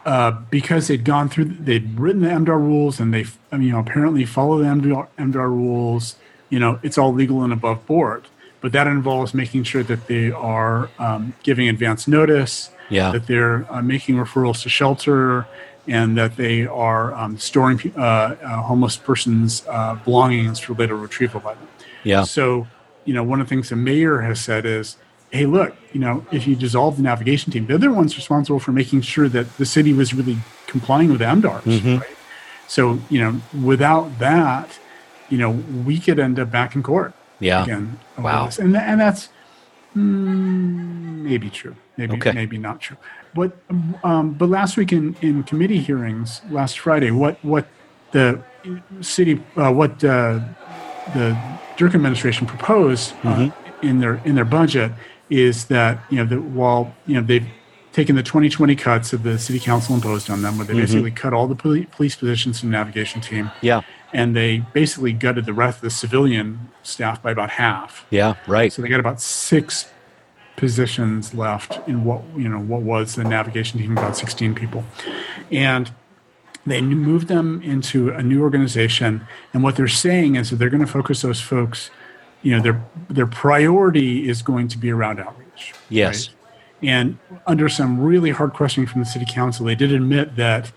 uh, 0.04 0.32
because 0.50 0.88
they'd 0.88 1.04
gone 1.04 1.28
through, 1.28 1.46
they'd 1.46 1.98
written 1.98 2.22
the 2.22 2.28
MDAR 2.28 2.58
rules, 2.58 3.00
and 3.00 3.12
they, 3.14 3.24
I 3.50 3.56
mean, 3.56 3.68
you 3.68 3.72
know, 3.72 3.80
apparently 3.80 4.24
follow 4.26 4.58
the 4.58 4.64
MDAR, 4.64 5.08
MDAR 5.18 5.48
rules. 5.48 6.16
You 6.50 6.58
know, 6.58 6.78
it's 6.82 6.98
all 6.98 7.12
legal 7.12 7.42
and 7.42 7.52
above 7.52 7.86
board. 7.86 8.24
But 8.60 8.72
that 8.72 8.86
involves 8.86 9.32
making 9.34 9.62
sure 9.64 9.82
that 9.84 10.06
they 10.08 10.30
are 10.30 10.90
um, 10.98 11.32
giving 11.42 11.68
advance 11.68 12.08
notice, 12.08 12.70
Yeah. 12.90 13.12
that 13.12 13.26
they're 13.26 13.66
uh, 13.72 13.80
making 13.82 14.16
referrals 14.16 14.62
to 14.64 14.68
shelter, 14.68 15.46
and 15.86 16.18
that 16.18 16.36
they 16.36 16.66
are 16.66 17.14
um, 17.14 17.38
storing 17.38 17.92
uh, 17.96 18.00
uh, 18.00 18.62
homeless 18.62 18.96
persons' 18.96 19.62
uh, 19.68 19.94
belongings 20.04 20.58
for 20.58 20.74
later 20.74 20.96
retrieval 20.96 21.40
by 21.40 21.54
them. 21.54 21.68
Yeah. 22.04 22.24
So, 22.24 22.66
you 23.04 23.14
know, 23.14 23.22
one 23.22 23.40
of 23.40 23.46
the 23.46 23.54
things 23.54 23.68
the 23.70 23.76
mayor 23.76 24.20
has 24.20 24.40
said 24.40 24.66
is, 24.66 24.96
hey, 25.30 25.46
look, 25.46 25.76
you 25.92 26.00
know, 26.00 26.24
if 26.32 26.46
you 26.46 26.56
dissolve 26.56 26.96
the 26.96 27.02
navigation 27.02 27.52
team, 27.52 27.66
they're 27.66 27.78
the 27.78 27.90
ones 27.92 28.16
responsible 28.16 28.58
for 28.58 28.72
making 28.72 29.02
sure 29.02 29.28
that 29.28 29.56
the 29.58 29.66
city 29.66 29.92
was 29.92 30.14
really 30.14 30.36
complying 30.66 31.10
with 31.10 31.20
MDARS, 31.20 31.64
Mm-hmm. 31.64 31.98
right? 31.98 32.16
So, 32.66 32.98
you 33.08 33.20
know, 33.20 33.40
without 33.62 34.18
that, 34.18 34.78
you 35.30 35.38
know, 35.38 35.50
we 35.50 35.98
could 35.98 36.18
end 36.18 36.38
up 36.38 36.50
back 36.50 36.74
in 36.74 36.82
court 36.82 37.12
Yeah. 37.40 37.62
again. 37.62 37.98
Wow. 38.18 38.46
this. 38.46 38.58
And, 38.58 38.76
and 38.76 39.00
that's 39.00 39.28
mm, 39.96 41.22
maybe 41.22 41.50
true, 41.50 41.74
maybe 41.96 42.16
Okay. 42.16 42.32
maybe 42.32 42.58
not 42.58 42.80
true. 42.80 42.96
But 43.34 43.52
um, 44.04 44.34
but 44.34 44.48
last 44.48 44.76
week 44.76 44.92
in, 44.92 45.16
in 45.20 45.42
committee 45.44 45.78
hearings, 45.78 46.40
last 46.50 46.78
Friday, 46.78 47.10
what 47.10 47.38
what 47.42 47.66
the 48.12 48.42
city, 49.00 49.40
uh, 49.56 49.72
what 49.72 50.02
uh, 50.04 50.40
the 51.14 51.36
Durkan 51.76 51.94
administration 51.96 52.46
proposed 52.46 53.14
uh, 53.24 53.50
in 53.82 54.00
their 54.00 54.16
in 54.24 54.34
their 54.34 54.44
budget 54.44 54.92
is 55.30 55.66
that 55.66 55.98
you 56.10 56.16
know 56.16 56.24
that 56.24 56.40
while 56.42 56.94
you 57.06 57.14
know 57.14 57.22
they've 57.22 57.46
taken 57.92 58.14
the 58.16 58.22
2020 58.22 58.76
cuts 58.76 59.10
that 59.10 59.18
the 59.24 59.38
city 59.38 59.58
council 59.58 59.94
imposed 59.94 60.30
on 60.30 60.42
them, 60.42 60.56
where 60.58 60.66
they 60.66 60.74
basically 60.74 61.10
cut 61.10 61.32
all 61.32 61.46
the 61.48 61.56
poli- 61.56 61.86
police 61.86 62.14
positions 62.14 62.62
in 62.62 62.70
the 62.70 62.76
navigation 62.76 63.20
team, 63.20 63.50
Yeah. 63.60 63.80
and 64.12 64.36
they 64.36 64.58
basically 64.72 65.12
gutted 65.12 65.46
the 65.46 65.52
rest 65.52 65.78
of 65.78 65.82
the 65.82 65.90
civilian 65.90 66.68
staff 66.84 67.20
by 67.22 67.32
about 67.32 67.50
half. 67.50 68.06
Yeah. 68.10 68.34
Right. 68.46 68.72
So 68.72 68.82
they 68.82 68.88
got 68.88 69.00
about 69.00 69.20
six 69.20 69.90
positions 70.56 71.34
left 71.34 71.78
in 71.88 72.04
what 72.04 72.22
you 72.36 72.48
know 72.48 72.58
what 72.60 72.82
was 72.82 73.14
the 73.14 73.24
navigation 73.24 73.78
team, 73.80 73.92
about 73.96 74.16
16 74.16 74.54
people, 74.54 74.84
and 75.50 75.90
they 76.66 76.80
moved 76.82 77.28
them 77.28 77.62
into 77.62 78.10
a 78.10 78.22
new 78.22 78.42
organization. 78.42 79.26
And 79.54 79.62
what 79.62 79.76
they're 79.76 79.88
saying 79.88 80.36
is 80.36 80.50
that 80.50 80.56
they're 80.56 80.70
going 80.70 80.84
to 80.84 80.92
focus 80.92 81.22
those 81.22 81.40
folks. 81.40 81.90
You 82.42 82.56
know, 82.56 82.62
their 82.62 82.82
their 83.08 83.26
priority 83.26 84.28
is 84.28 84.42
going 84.42 84.68
to 84.68 84.78
be 84.78 84.90
around 84.90 85.18
outreach. 85.20 85.74
Yes. 85.88 86.28
right? 86.28 86.34
And 86.80 87.18
under 87.46 87.68
some 87.68 88.00
really 88.00 88.30
hard 88.30 88.52
questioning 88.52 88.86
from 88.86 89.00
the 89.00 89.06
city 89.06 89.24
council, 89.28 89.66
they 89.66 89.74
did 89.74 89.92
admit 89.92 90.36
that 90.36 90.70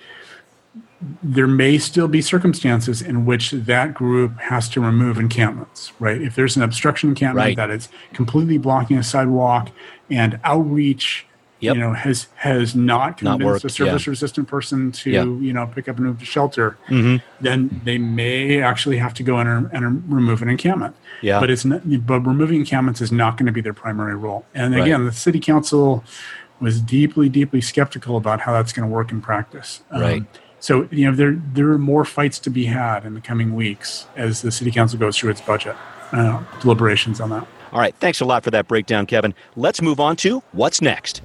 there 1.24 1.48
may 1.48 1.78
still 1.78 2.08
be 2.08 2.22
circumstances 2.22 3.02
in 3.02 3.26
which 3.26 3.52
that 3.52 3.94
group 3.94 4.38
has 4.40 4.70
to 4.70 4.80
remove 4.82 5.18
encampments, 5.18 5.92
right? 6.00 6.22
If 6.22 6.36
there's 6.36 6.56
an 6.56 6.62
obstruction 6.64 7.10
encampment 7.10 7.46
Right. 7.46 7.58
that 7.58 7.70
is 7.72 7.90
completely 8.14 8.58
blocking 8.60 8.98
a 8.98 9.04
sidewalk 9.04 9.70
and 10.12 10.40
outreach, 10.44 11.26
Yep. 11.62 11.76
you 11.76 11.82
know, 11.82 11.94
has 11.94 12.28
has 12.36 12.76
not 12.76 13.22
Not 13.22 13.40
convinced 13.40 13.42
a 13.42 13.46
worked, 13.46 13.64
yeah. 13.64 13.70
service 13.86 14.08
resistant 14.08 14.48
person 14.48 14.92
to, 14.94 15.10
Yeah. 15.12 15.24
you 15.24 15.54
know, 15.54 15.68
pick 15.68 15.88
up 15.88 15.98
and 15.98 16.08
move 16.08 16.20
to 16.20 16.26
shelter, 16.26 16.78
Mm-hmm. 16.90 17.18
then 17.40 17.82
they 17.86 17.98
may 17.98 18.62
actually 18.62 18.98
have 18.98 19.14
to 19.16 19.24
go 19.24 19.40
in 19.40 19.48
and, 19.48 19.70
and 19.72 20.04
remove 20.12 20.42
an 20.42 20.50
encampment. 20.50 20.96
Yeah. 21.22 21.40
But 21.40 21.50
it's 21.52 21.64
not, 21.64 21.82
but 22.06 22.22
removing 22.22 22.60
encampments 22.60 23.00
is 23.00 23.12
not 23.12 23.38
going 23.38 23.46
to 23.46 23.52
be 23.52 23.62
their 23.62 23.74
primary 23.74 24.16
role. 24.16 24.46
And 24.56 24.74
Right. 24.74 24.84
again, 24.84 25.06
the 25.06 25.12
city 25.12 25.40
council 25.40 26.04
was 26.60 26.82
deeply, 26.82 27.30
deeply 27.30 27.62
skeptical 27.62 28.18
about 28.18 28.42
how 28.42 28.54
that's 28.54 28.74
going 28.74 28.88
to 28.90 28.94
work 28.94 29.12
in 29.12 29.22
practice. 29.22 29.82
Um, 29.92 30.02
Right. 30.02 30.24
so 30.60 30.88
you 30.92 31.06
know 31.10 31.16
there 31.16 31.40
there 31.54 31.70
are 31.72 31.78
more 31.80 32.06
fights 32.06 32.40
to 32.40 32.50
be 32.50 32.66
had 32.66 33.06
in 33.06 33.14
the 33.14 33.22
coming 33.22 33.54
weeks 33.56 34.08
as 34.16 34.42
the 34.42 34.52
city 34.52 34.72
council 34.72 34.98
goes 35.00 35.16
through 35.18 35.32
its 35.32 35.42
budget 35.42 35.76
uh, 36.12 36.40
deliberations 36.60 37.22
on 37.22 37.30
that. 37.30 37.48
All 37.72 37.80
right, 37.80 37.96
thanks 37.96 38.20
a 38.20 38.26
lot 38.26 38.44
for 38.44 38.52
that 38.52 38.68
breakdown, 38.68 39.06
Kevin. 39.06 39.34
Let's 39.56 39.82
move 39.82 40.00
on 40.00 40.18
to 40.18 40.44
what's 40.52 40.82
next. 40.82 41.22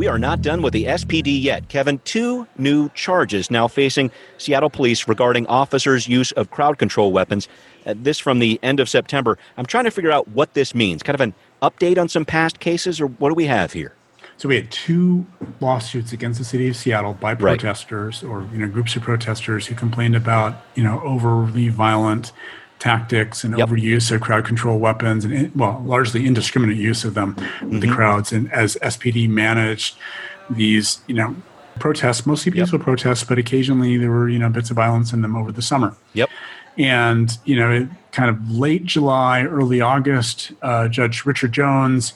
We 0.00 0.06
are 0.06 0.18
not 0.18 0.40
done 0.40 0.62
with 0.62 0.72
the 0.72 0.84
SPD 0.84 1.42
yet. 1.42 1.68
Kevin, 1.68 1.98
two 2.04 2.46
new 2.56 2.88
charges 2.90 3.50
now 3.50 3.68
facing 3.68 4.10
Seattle 4.38 4.70
police 4.70 5.06
regarding 5.06 5.46
officers' 5.46 6.08
use 6.08 6.32
of 6.32 6.50
crowd 6.50 6.78
control 6.78 7.12
weapons. 7.12 7.48
Uh, 7.86 7.94
this 7.96 8.18
from 8.18 8.38
the 8.38 8.58
end 8.62 8.80
of 8.80 8.88
September. 8.88 9.38
I'm 9.56 9.66
trying 9.66 9.84
to 9.84 9.90
figure 9.90 10.10
out 10.10 10.28
what 10.28 10.54
this 10.54 10.74
means. 10.74 11.02
Kind 11.02 11.14
of 11.14 11.20
an 11.20 11.34
update 11.62 11.98
on 11.98 12.08
some 12.08 12.24
past 12.24 12.60
cases, 12.60 13.00
or 13.00 13.06
what 13.06 13.30
do 13.30 13.34
we 13.34 13.46
have 13.46 13.72
here? 13.72 13.94
So 14.36 14.48
we 14.48 14.56
had 14.56 14.70
two 14.70 15.26
lawsuits 15.60 16.12
against 16.12 16.38
the 16.38 16.46
city 16.46 16.68
of 16.68 16.76
Seattle 16.76 17.12
by 17.12 17.34
protesters 17.34 18.22
right. 18.22 18.30
or 18.30 18.48
you 18.52 18.58
know 18.58 18.68
groups 18.68 18.96
of 18.96 19.02
protesters 19.02 19.66
who 19.66 19.74
complained 19.74 20.16
about 20.16 20.62
you 20.74 20.82
know 20.82 21.00
overly 21.02 21.68
violent 21.68 22.32
tactics 22.80 23.44
and 23.44 23.56
yep. 23.56 23.68
overuse 23.68 24.10
of 24.10 24.22
crowd 24.22 24.44
control 24.44 24.78
weapons 24.78 25.24
and 25.24 25.54
well 25.54 25.82
largely 25.84 26.26
indiscriminate 26.26 26.78
use 26.78 27.04
of 27.04 27.14
them 27.14 27.34
mm-hmm. 27.34 27.70
with 27.70 27.82
the 27.82 27.88
crowds 27.88 28.32
and 28.32 28.50
as 28.52 28.76
spd 28.76 29.28
managed 29.28 29.96
these 30.48 31.00
you 31.06 31.14
know 31.14 31.36
protests 31.78 32.26
mostly 32.26 32.50
peaceful 32.50 32.78
yep. 32.78 32.84
protests 32.84 33.22
but 33.22 33.38
occasionally 33.38 33.98
there 33.98 34.10
were 34.10 34.28
you 34.28 34.38
know 34.38 34.48
bits 34.48 34.70
of 34.70 34.76
violence 34.76 35.12
in 35.12 35.20
them 35.20 35.36
over 35.36 35.52
the 35.52 35.62
summer 35.62 35.94
yep 36.14 36.28
and 36.78 37.38
you 37.44 37.54
know 37.54 37.86
kind 38.12 38.30
of 38.30 38.50
late 38.50 38.84
july 38.86 39.44
early 39.44 39.82
august 39.82 40.52
uh, 40.62 40.88
judge 40.88 41.26
richard 41.26 41.52
jones 41.52 42.14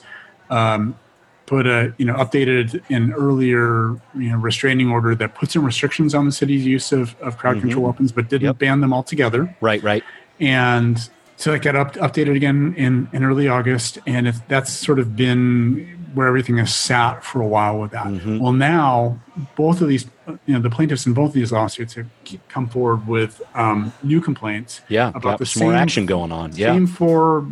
um, 0.49 0.97
put 1.45 1.67
a 1.67 1.93
you 1.99 2.05
know 2.05 2.15
updated 2.15 2.81
an 2.89 3.13
earlier 3.13 4.01
you 4.15 4.31
know 4.31 4.37
restraining 4.37 4.89
order 4.89 5.13
that 5.13 5.35
put 5.35 5.51
some 5.51 5.63
restrictions 5.63 6.15
on 6.15 6.25
the 6.25 6.31
city's 6.31 6.65
use 6.65 6.91
of, 6.91 7.15
of 7.21 7.37
crowd 7.37 7.51
mm-hmm. 7.57 7.67
control 7.67 7.85
weapons 7.85 8.11
but 8.11 8.29
didn't 8.29 8.45
yep. 8.45 8.57
ban 8.57 8.81
them 8.81 8.93
altogether 8.93 9.55
right 9.61 9.83
right 9.83 10.03
and 10.39 11.09
so 11.37 11.53
it 11.53 11.61
got 11.61 11.75
up, 11.75 11.93
updated 11.95 12.35
again 12.35 12.73
in, 12.77 13.09
in 13.11 13.23
early 13.23 13.47
August, 13.47 13.99
and 14.07 14.27
if 14.27 14.45
that's 14.47 14.71
sort 14.71 14.99
of 14.99 15.15
been 15.15 15.95
where 16.13 16.27
everything 16.27 16.57
has 16.57 16.73
sat 16.73 17.23
for 17.25 17.41
a 17.41 17.47
while 17.47 17.77
with 17.77 17.91
that. 17.91 18.05
Mm-hmm. 18.05 18.39
Well, 18.39 18.53
now 18.53 19.19
both 19.57 19.81
of 19.81 19.89
these, 19.89 20.05
you 20.45 20.53
know, 20.53 20.61
the 20.61 20.69
plaintiffs 20.69 21.05
in 21.05 21.13
both 21.13 21.29
of 21.29 21.33
these 21.33 21.51
lawsuits 21.51 21.95
have 21.95 22.07
come 22.47 22.69
forward 22.69 23.05
with 23.05 23.41
um, 23.53 23.91
new 24.01 24.21
complaints. 24.21 24.79
Yeah, 24.87 25.11
about 25.13 25.39
the 25.39 25.45
same, 25.45 25.65
more 25.65 25.73
action 25.73 26.05
going 26.05 26.31
on. 26.31 26.55
Yeah, 26.55 26.73
same 26.73 26.87
four 26.87 27.45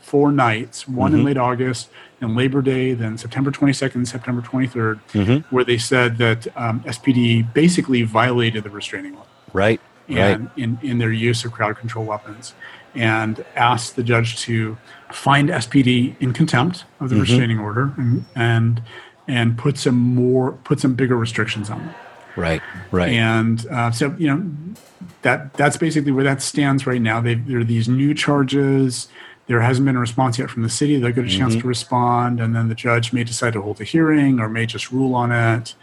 four 0.00 0.32
nights, 0.32 0.88
one 0.88 1.12
mm-hmm. 1.12 1.20
in 1.20 1.26
late 1.26 1.36
August 1.36 1.90
and 2.22 2.34
Labor 2.34 2.62
Day, 2.62 2.94
then 2.94 3.16
September 3.16 3.50
22nd, 3.50 4.06
September 4.06 4.42
23rd, 4.42 5.00
mm-hmm. 5.12 5.54
where 5.54 5.64
they 5.64 5.78
said 5.78 6.18
that 6.18 6.48
um, 6.56 6.80
SPD 6.80 7.50
basically 7.54 8.02
violated 8.02 8.64
the 8.64 8.70
restraining 8.70 9.14
order. 9.14 9.28
Right 9.52 9.80
and 10.08 10.46
right. 10.46 10.58
in, 10.58 10.78
in 10.82 10.98
their 10.98 11.12
use 11.12 11.44
of 11.44 11.52
crowd 11.52 11.76
control 11.76 12.04
weapons 12.04 12.54
and 12.94 13.44
asked 13.56 13.96
the 13.96 14.02
judge 14.02 14.40
to 14.40 14.76
find 15.12 15.48
SPD 15.48 16.16
in 16.20 16.32
contempt 16.32 16.84
of 16.98 17.08
the 17.08 17.14
mm-hmm. 17.14 17.22
restraining 17.22 17.58
order 17.58 17.92
and, 17.96 18.24
and 18.34 18.82
and 19.28 19.56
put 19.56 19.78
some 19.78 19.94
more 19.94 20.52
put 20.64 20.80
some 20.80 20.94
bigger 20.94 21.16
restrictions 21.16 21.70
on 21.70 21.78
them. 21.78 21.94
Right, 22.36 22.62
right. 22.90 23.10
And 23.10 23.64
uh, 23.68 23.90
so 23.90 24.14
you 24.18 24.26
know 24.28 24.74
that 25.22 25.54
that's 25.54 25.76
basically 25.76 26.12
where 26.12 26.24
that 26.24 26.42
stands 26.42 26.86
right 26.86 27.00
now. 27.00 27.20
They, 27.20 27.34
there 27.34 27.60
are 27.60 27.64
these 27.64 27.88
new 27.88 28.14
charges. 28.14 29.08
There 29.46 29.60
hasn't 29.60 29.84
been 29.84 29.96
a 29.96 30.00
response 30.00 30.38
yet 30.38 30.48
from 30.48 30.62
the 30.62 30.68
city. 30.68 30.98
They'll 30.98 31.12
get 31.12 31.24
a 31.24 31.28
chance 31.28 31.54
mm-hmm. 31.54 31.62
to 31.62 31.68
respond, 31.68 32.40
and 32.40 32.54
then 32.54 32.68
the 32.68 32.74
judge 32.74 33.12
may 33.12 33.24
decide 33.24 33.52
to 33.54 33.62
hold 33.62 33.80
a 33.80 33.84
hearing 33.84 34.38
or 34.38 34.48
may 34.48 34.66
just 34.66 34.92
rule 34.92 35.14
on 35.14 35.32
it. 35.32 35.74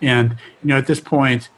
And 0.00 0.36
you 0.62 0.68
know, 0.68 0.78
at 0.78 0.86
this 0.86 1.00
point, 1.00 1.48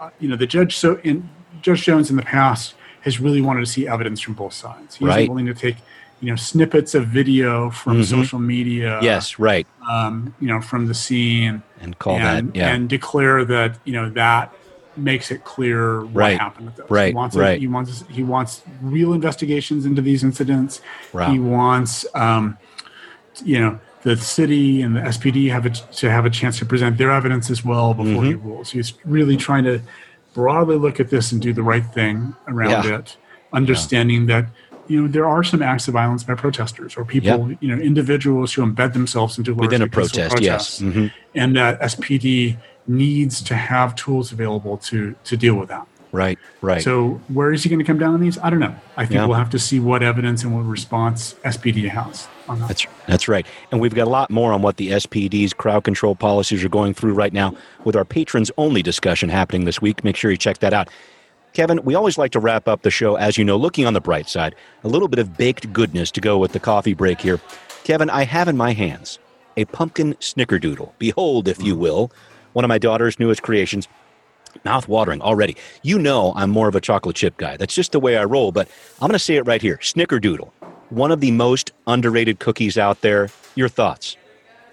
uh, 0.00 0.10
you 0.18 0.28
know, 0.28 0.36
the 0.36 0.46
judge 0.46 0.76
so 0.76 0.98
in 0.98 1.28
Judge 1.62 1.82
Jones 1.82 2.10
in 2.10 2.16
the 2.16 2.22
past 2.22 2.74
has 3.02 3.20
really 3.20 3.40
wanted 3.40 3.60
to 3.60 3.66
see 3.66 3.88
evidence 3.88 4.20
from 4.20 4.34
both 4.34 4.52
sides. 4.52 4.96
He's 4.96 5.08
right. 5.08 5.28
willing 5.28 5.46
to 5.46 5.54
take, 5.54 5.76
you 6.20 6.30
know, 6.30 6.36
snippets 6.36 6.94
of 6.94 7.06
video 7.06 7.70
from 7.70 7.94
mm-hmm. 7.94 8.02
social 8.02 8.38
media. 8.38 8.98
Yes, 9.02 9.38
right. 9.38 9.66
Um, 9.88 10.34
you 10.40 10.48
know, 10.48 10.60
from 10.60 10.86
the 10.86 10.94
scene 10.94 11.62
and 11.80 11.98
call 11.98 12.16
and, 12.16 12.48
that, 12.52 12.56
yeah. 12.56 12.74
and 12.74 12.88
declare 12.88 13.44
that 13.46 13.78
you 13.84 13.92
know 13.92 14.10
that 14.10 14.52
makes 14.96 15.30
it 15.30 15.44
clear 15.44 16.04
what 16.04 16.14
right. 16.14 16.38
happened 16.38 16.66
with 16.66 16.76
those. 16.76 16.90
Right, 16.90 17.08
he 17.08 17.14
wants 17.14 17.36
right. 17.36 17.60
he 17.60 17.66
wants 17.66 18.04
he 18.08 18.22
wants 18.22 18.62
real 18.82 19.12
investigations 19.12 19.86
into 19.86 20.02
these 20.02 20.22
incidents. 20.22 20.80
Wow. 21.12 21.30
He 21.30 21.38
wants, 21.38 22.04
um, 22.14 22.58
you 23.44 23.58
know, 23.58 23.80
the 24.02 24.16
city 24.16 24.82
and 24.82 24.96
the 24.96 25.00
SPD 25.00 25.50
have 25.50 25.66
a, 25.66 25.70
to 25.70 26.10
have 26.10 26.24
a 26.24 26.30
chance 26.30 26.58
to 26.58 26.66
present 26.66 26.98
their 26.98 27.10
evidence 27.10 27.50
as 27.50 27.64
well 27.64 27.94
before 27.94 28.22
mm-hmm. 28.22 28.26
he 28.26 28.34
rules. 28.34 28.70
He's 28.70 28.94
really 29.04 29.36
trying 29.36 29.64
to 29.64 29.80
broadly 30.34 30.76
look 30.76 31.00
at 31.00 31.10
this 31.10 31.32
and 31.32 31.40
do 31.40 31.52
the 31.52 31.62
right 31.62 31.84
thing 31.84 32.34
around 32.48 32.84
yeah. 32.84 32.98
it, 32.98 33.16
understanding 33.52 34.28
yeah. 34.28 34.42
that 34.42 34.50
you 34.88 35.02
know 35.02 35.08
there 35.08 35.26
are 35.26 35.44
some 35.44 35.62
acts 35.62 35.88
of 35.88 35.94
violence 35.94 36.24
by 36.24 36.34
protesters 36.34 36.96
or 36.96 37.04
people, 37.04 37.52
you 37.60 37.74
know, 37.74 37.80
individuals 37.80 38.52
who 38.52 38.64
embed 38.64 38.92
themselves 38.92 39.38
into 39.38 39.54
within 39.54 39.82
a 39.82 39.86
protest, 39.86 40.32
protests, 40.32 40.42
yes, 40.42 40.80
mm-hmm. 40.80 41.06
and 41.34 41.56
that 41.56 41.80
SPD 41.80 42.56
needs 42.86 43.40
to 43.42 43.54
have 43.54 43.94
tools 43.94 44.32
available 44.32 44.76
to 44.78 45.14
to 45.24 45.36
deal 45.36 45.54
with 45.54 45.68
that. 45.68 45.86
Right, 46.12 46.38
right. 46.60 46.82
So 46.82 47.20
where 47.28 47.52
is 47.52 47.62
he 47.62 47.68
going 47.68 47.78
to 47.78 47.84
come 47.84 47.98
down 47.98 48.14
on 48.14 48.20
these? 48.20 48.36
I 48.38 48.50
don't 48.50 48.58
know. 48.58 48.74
I 48.96 49.06
think 49.06 49.18
yeah. 49.18 49.26
we'll 49.26 49.36
have 49.36 49.50
to 49.50 49.58
see 49.58 49.78
what 49.78 50.02
evidence 50.02 50.42
and 50.42 50.54
what 50.54 50.62
response 50.62 51.34
SPD 51.44 51.88
has 51.88 52.26
on 52.48 52.58
that. 52.60 52.68
That's 52.68 52.86
that's 53.06 53.28
right. 53.28 53.46
And 53.70 53.80
we've 53.80 53.94
got 53.94 54.08
a 54.08 54.10
lot 54.10 54.28
more 54.30 54.52
on 54.52 54.60
what 54.62 54.76
the 54.76 54.90
SPD's 54.90 55.52
crowd 55.52 55.84
control 55.84 56.16
policies 56.16 56.64
are 56.64 56.68
going 56.68 56.94
through 56.94 57.14
right 57.14 57.32
now 57.32 57.54
with 57.84 57.94
our 57.94 58.04
patrons 58.04 58.50
only 58.58 58.82
discussion 58.82 59.28
happening 59.28 59.66
this 59.66 59.80
week. 59.80 60.02
Make 60.02 60.16
sure 60.16 60.30
you 60.30 60.36
check 60.36 60.58
that 60.58 60.72
out. 60.72 60.88
Kevin, 61.52 61.82
we 61.84 61.94
always 61.94 62.16
like 62.16 62.30
to 62.32 62.40
wrap 62.40 62.68
up 62.68 62.82
the 62.82 62.90
show, 62.90 63.16
as 63.16 63.36
you 63.36 63.44
know, 63.44 63.56
looking 63.56 63.86
on 63.86 63.92
the 63.92 64.00
bright 64.00 64.28
side. 64.28 64.54
A 64.84 64.88
little 64.88 65.08
bit 65.08 65.18
of 65.18 65.36
baked 65.36 65.72
goodness 65.72 66.10
to 66.12 66.20
go 66.20 66.38
with 66.38 66.52
the 66.52 66.60
coffee 66.60 66.94
break 66.94 67.20
here. 67.20 67.40
Kevin, 67.82 68.08
I 68.10 68.24
have 68.24 68.46
in 68.46 68.56
my 68.56 68.72
hands 68.72 69.18
a 69.56 69.64
pumpkin 69.64 70.14
snickerdoodle. 70.14 70.92
Behold, 70.98 71.48
if 71.48 71.62
you 71.62 71.74
mm. 71.74 71.78
will, 71.78 72.12
one 72.52 72.64
of 72.64 72.68
my 72.68 72.78
daughter's 72.78 73.18
newest 73.18 73.42
creations 73.42 73.88
mouth 74.64 74.88
watering 74.88 75.20
already. 75.22 75.56
You 75.82 75.98
know 75.98 76.32
I'm 76.36 76.50
more 76.50 76.68
of 76.68 76.74
a 76.74 76.80
chocolate 76.80 77.16
chip 77.16 77.36
guy. 77.36 77.56
That's 77.56 77.74
just 77.74 77.92
the 77.92 78.00
way 78.00 78.16
I 78.16 78.24
roll, 78.24 78.52
but 78.52 78.68
I'm 79.00 79.08
going 79.08 79.12
to 79.12 79.18
say 79.18 79.36
it 79.36 79.46
right 79.46 79.62
here. 79.62 79.76
Snickerdoodle, 79.78 80.50
one 80.90 81.10
of 81.10 81.20
the 81.20 81.30
most 81.30 81.72
underrated 81.86 82.38
cookies 82.38 82.78
out 82.78 83.00
there. 83.00 83.28
Your 83.54 83.68
thoughts? 83.68 84.16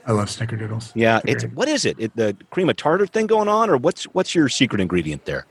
I 0.06 0.14
love 0.14 0.30
snickerdoodles. 0.30 0.92
Yeah, 0.96 1.20
it's 1.26 1.44
what 1.46 1.68
is 1.68 1.84
it? 1.84 2.00
it? 2.00 2.16
The 2.16 2.36
cream 2.50 2.70
of 2.70 2.78
tartar 2.78 3.06
thing 3.06 3.28
going 3.28 3.50
on, 3.50 3.70
or 3.70 3.76
what's 3.76 4.06
what's 4.06 4.34
your 4.34 4.48
secret 4.48 4.80
ingredient 4.80 5.26
there? 5.26 5.46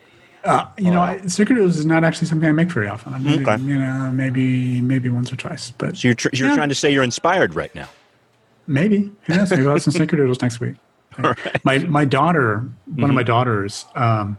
Uh, 0.44 0.66
you 0.78 0.90
know, 0.90 1.00
I, 1.00 1.18
snickerdoodles 1.18 1.70
is 1.70 1.84
not 1.84 2.04
actually 2.04 2.28
something 2.28 2.48
I 2.48 2.52
make 2.52 2.70
very 2.70 2.88
often. 2.88 3.12
I 3.12 3.18
mean, 3.18 3.46
okay. 3.46 3.62
You 3.62 3.78
know, 3.78 4.10
maybe 4.12 4.80
maybe 4.80 5.08
once 5.08 5.30
or 5.32 5.36
twice. 5.36 5.72
But 5.72 5.98
so 5.98 6.08
you're 6.08 6.14
tr- 6.14 6.28
you're 6.32 6.48
yeah. 6.48 6.54
trying 6.54 6.68
to 6.70 6.74
say 6.74 6.90
you're 6.90 7.02
inspired 7.02 7.54
right 7.54 7.74
now? 7.74 7.88
Maybe. 8.66 9.12
Yes, 9.28 9.50
maybe 9.50 9.62
I'll 9.64 9.72
have 9.72 9.82
some 9.82 9.92
snickerdoodles 10.06 10.40
next 10.40 10.60
week. 10.60 10.76
Right. 11.22 11.64
My 11.64 11.78
my 11.78 12.04
daughter, 12.04 12.58
one 12.58 12.68
mm-hmm. 12.68 13.04
of 13.04 13.10
my 13.10 13.22
mm-hmm. 13.22 13.26
daughters, 13.26 13.86
um, 13.94 14.38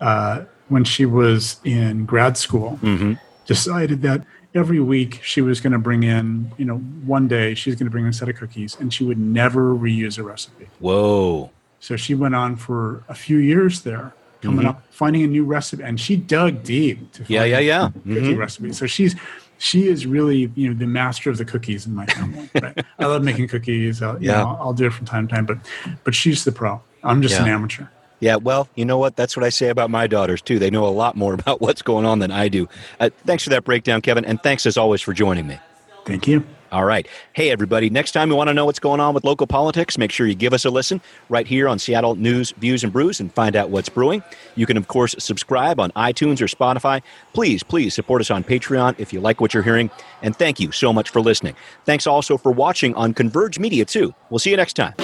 uh, 0.00 0.44
when 0.68 0.84
she 0.84 1.06
was 1.06 1.60
in 1.64 2.04
grad 2.04 2.36
school, 2.36 2.78
mm-hmm. 2.82 3.14
decided 3.46 4.02
that 4.02 4.24
every 4.54 4.80
week 4.80 5.20
she 5.22 5.40
was 5.40 5.60
going 5.60 5.72
to 5.72 5.78
bring 5.78 6.02
in, 6.02 6.52
you 6.58 6.64
know, 6.64 6.76
one 6.76 7.28
day 7.28 7.54
she's 7.54 7.74
going 7.74 7.86
to 7.86 7.90
bring 7.90 8.04
in 8.04 8.10
a 8.10 8.12
set 8.12 8.28
of 8.28 8.36
cookies, 8.36 8.76
and 8.78 8.92
she 8.92 9.04
would 9.04 9.18
never 9.18 9.74
reuse 9.74 10.18
a 10.18 10.22
recipe. 10.22 10.68
Whoa! 10.78 11.50
So 11.80 11.96
she 11.96 12.14
went 12.14 12.34
on 12.34 12.56
for 12.56 13.04
a 13.08 13.14
few 13.14 13.38
years 13.38 13.82
there, 13.82 14.12
coming 14.42 14.60
mm-hmm. 14.60 14.68
up, 14.68 14.82
finding 14.90 15.22
a 15.22 15.26
new 15.26 15.44
recipe, 15.44 15.82
and 15.82 16.00
she 16.00 16.16
dug 16.16 16.62
deep 16.62 17.12
to 17.12 17.18
find 17.18 17.30
yeah, 17.30 17.44
yeah, 17.44 17.58
yeah. 17.58 17.88
cookie 17.88 18.20
mm-hmm. 18.20 18.38
recipe. 18.38 18.72
So 18.72 18.86
she's 18.86 19.14
she 19.58 19.88
is 19.88 20.06
really 20.06 20.50
you 20.54 20.68
know 20.68 20.74
the 20.74 20.86
master 20.86 21.30
of 21.30 21.38
the 21.38 21.44
cookies 21.44 21.86
in 21.86 21.94
my 21.94 22.06
family. 22.06 22.48
Right? 22.60 22.84
I 22.98 23.06
love 23.06 23.22
making 23.22 23.48
cookies. 23.48 24.02
I'll, 24.02 24.20
yeah, 24.22 24.38
know, 24.38 24.56
I'll 24.60 24.72
do 24.72 24.86
it 24.86 24.92
from 24.92 25.06
time 25.06 25.28
to 25.28 25.34
time, 25.34 25.46
but 25.46 25.58
but 26.04 26.14
she's 26.14 26.44
the 26.44 26.52
pro. 26.52 26.80
I'm 27.04 27.22
just 27.22 27.34
yeah. 27.34 27.42
an 27.42 27.48
amateur. 27.48 27.86
Yeah, 28.20 28.36
well, 28.36 28.68
you 28.74 28.84
know 28.84 28.98
what? 28.98 29.14
That's 29.14 29.36
what 29.36 29.44
I 29.44 29.48
say 29.48 29.68
about 29.68 29.90
my 29.90 30.06
daughters 30.06 30.42
too. 30.42 30.58
They 30.58 30.70
know 30.70 30.86
a 30.86 30.90
lot 30.90 31.16
more 31.16 31.34
about 31.38 31.60
what's 31.60 31.82
going 31.82 32.06
on 32.06 32.18
than 32.18 32.30
I 32.30 32.48
do. 32.48 32.68
Uh, 32.98 33.10
thanks 33.26 33.44
for 33.44 33.50
that 33.50 33.64
breakdown, 33.64 34.00
Kevin, 34.00 34.24
and 34.24 34.42
thanks 34.42 34.66
as 34.66 34.76
always 34.76 35.00
for 35.00 35.12
joining 35.12 35.46
me. 35.46 35.58
Thank 36.04 36.26
you. 36.26 36.44
All 36.70 36.84
right. 36.84 37.06
Hey, 37.32 37.50
everybody. 37.50 37.88
Next 37.88 38.12
time 38.12 38.28
you 38.30 38.36
want 38.36 38.48
to 38.48 38.54
know 38.54 38.66
what's 38.66 38.78
going 38.78 39.00
on 39.00 39.14
with 39.14 39.24
local 39.24 39.46
politics, 39.46 39.96
make 39.96 40.12
sure 40.12 40.26
you 40.26 40.34
give 40.34 40.52
us 40.52 40.64
a 40.64 40.70
listen 40.70 41.00
right 41.28 41.46
here 41.46 41.68
on 41.68 41.78
Seattle 41.78 42.14
News, 42.14 42.50
Views, 42.52 42.84
and 42.84 42.92
Brews 42.92 43.20
and 43.20 43.32
find 43.32 43.56
out 43.56 43.70
what's 43.70 43.88
brewing. 43.88 44.22
You 44.54 44.66
can, 44.66 44.76
of 44.76 44.88
course, 44.88 45.14
subscribe 45.18 45.80
on 45.80 45.90
iTunes 45.92 46.42
or 46.42 46.46
Spotify. 46.46 47.02
Please, 47.32 47.62
please 47.62 47.94
support 47.94 48.20
us 48.20 48.30
on 48.30 48.44
Patreon 48.44 48.96
if 48.98 49.12
you 49.12 49.20
like 49.20 49.40
what 49.40 49.54
you're 49.54 49.62
hearing. 49.62 49.90
And 50.22 50.36
thank 50.36 50.60
you 50.60 50.70
so 50.72 50.92
much 50.92 51.08
for 51.10 51.20
listening. 51.20 51.56
Thanks 51.86 52.06
also 52.06 52.36
for 52.36 52.52
watching 52.52 52.94
on 52.94 53.14
Converge 53.14 53.58
Media, 53.58 53.84
too. 53.84 54.14
We'll 54.28 54.38
see 54.38 54.50
you 54.50 54.56
next 54.56 54.74
time. 54.74 54.94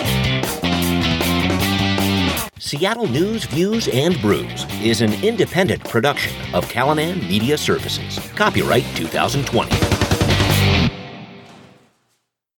Seattle 2.58 3.06
News, 3.08 3.44
Views, 3.44 3.88
and 3.88 4.20
Brews 4.20 4.66
is 4.82 5.00
an 5.00 5.12
independent 5.24 5.84
production 5.84 6.32
of 6.54 6.68
Callanan 6.68 7.18
Media 7.20 7.58
Services. 7.58 8.18
Copyright 8.36 8.84
2020. 8.96 10.03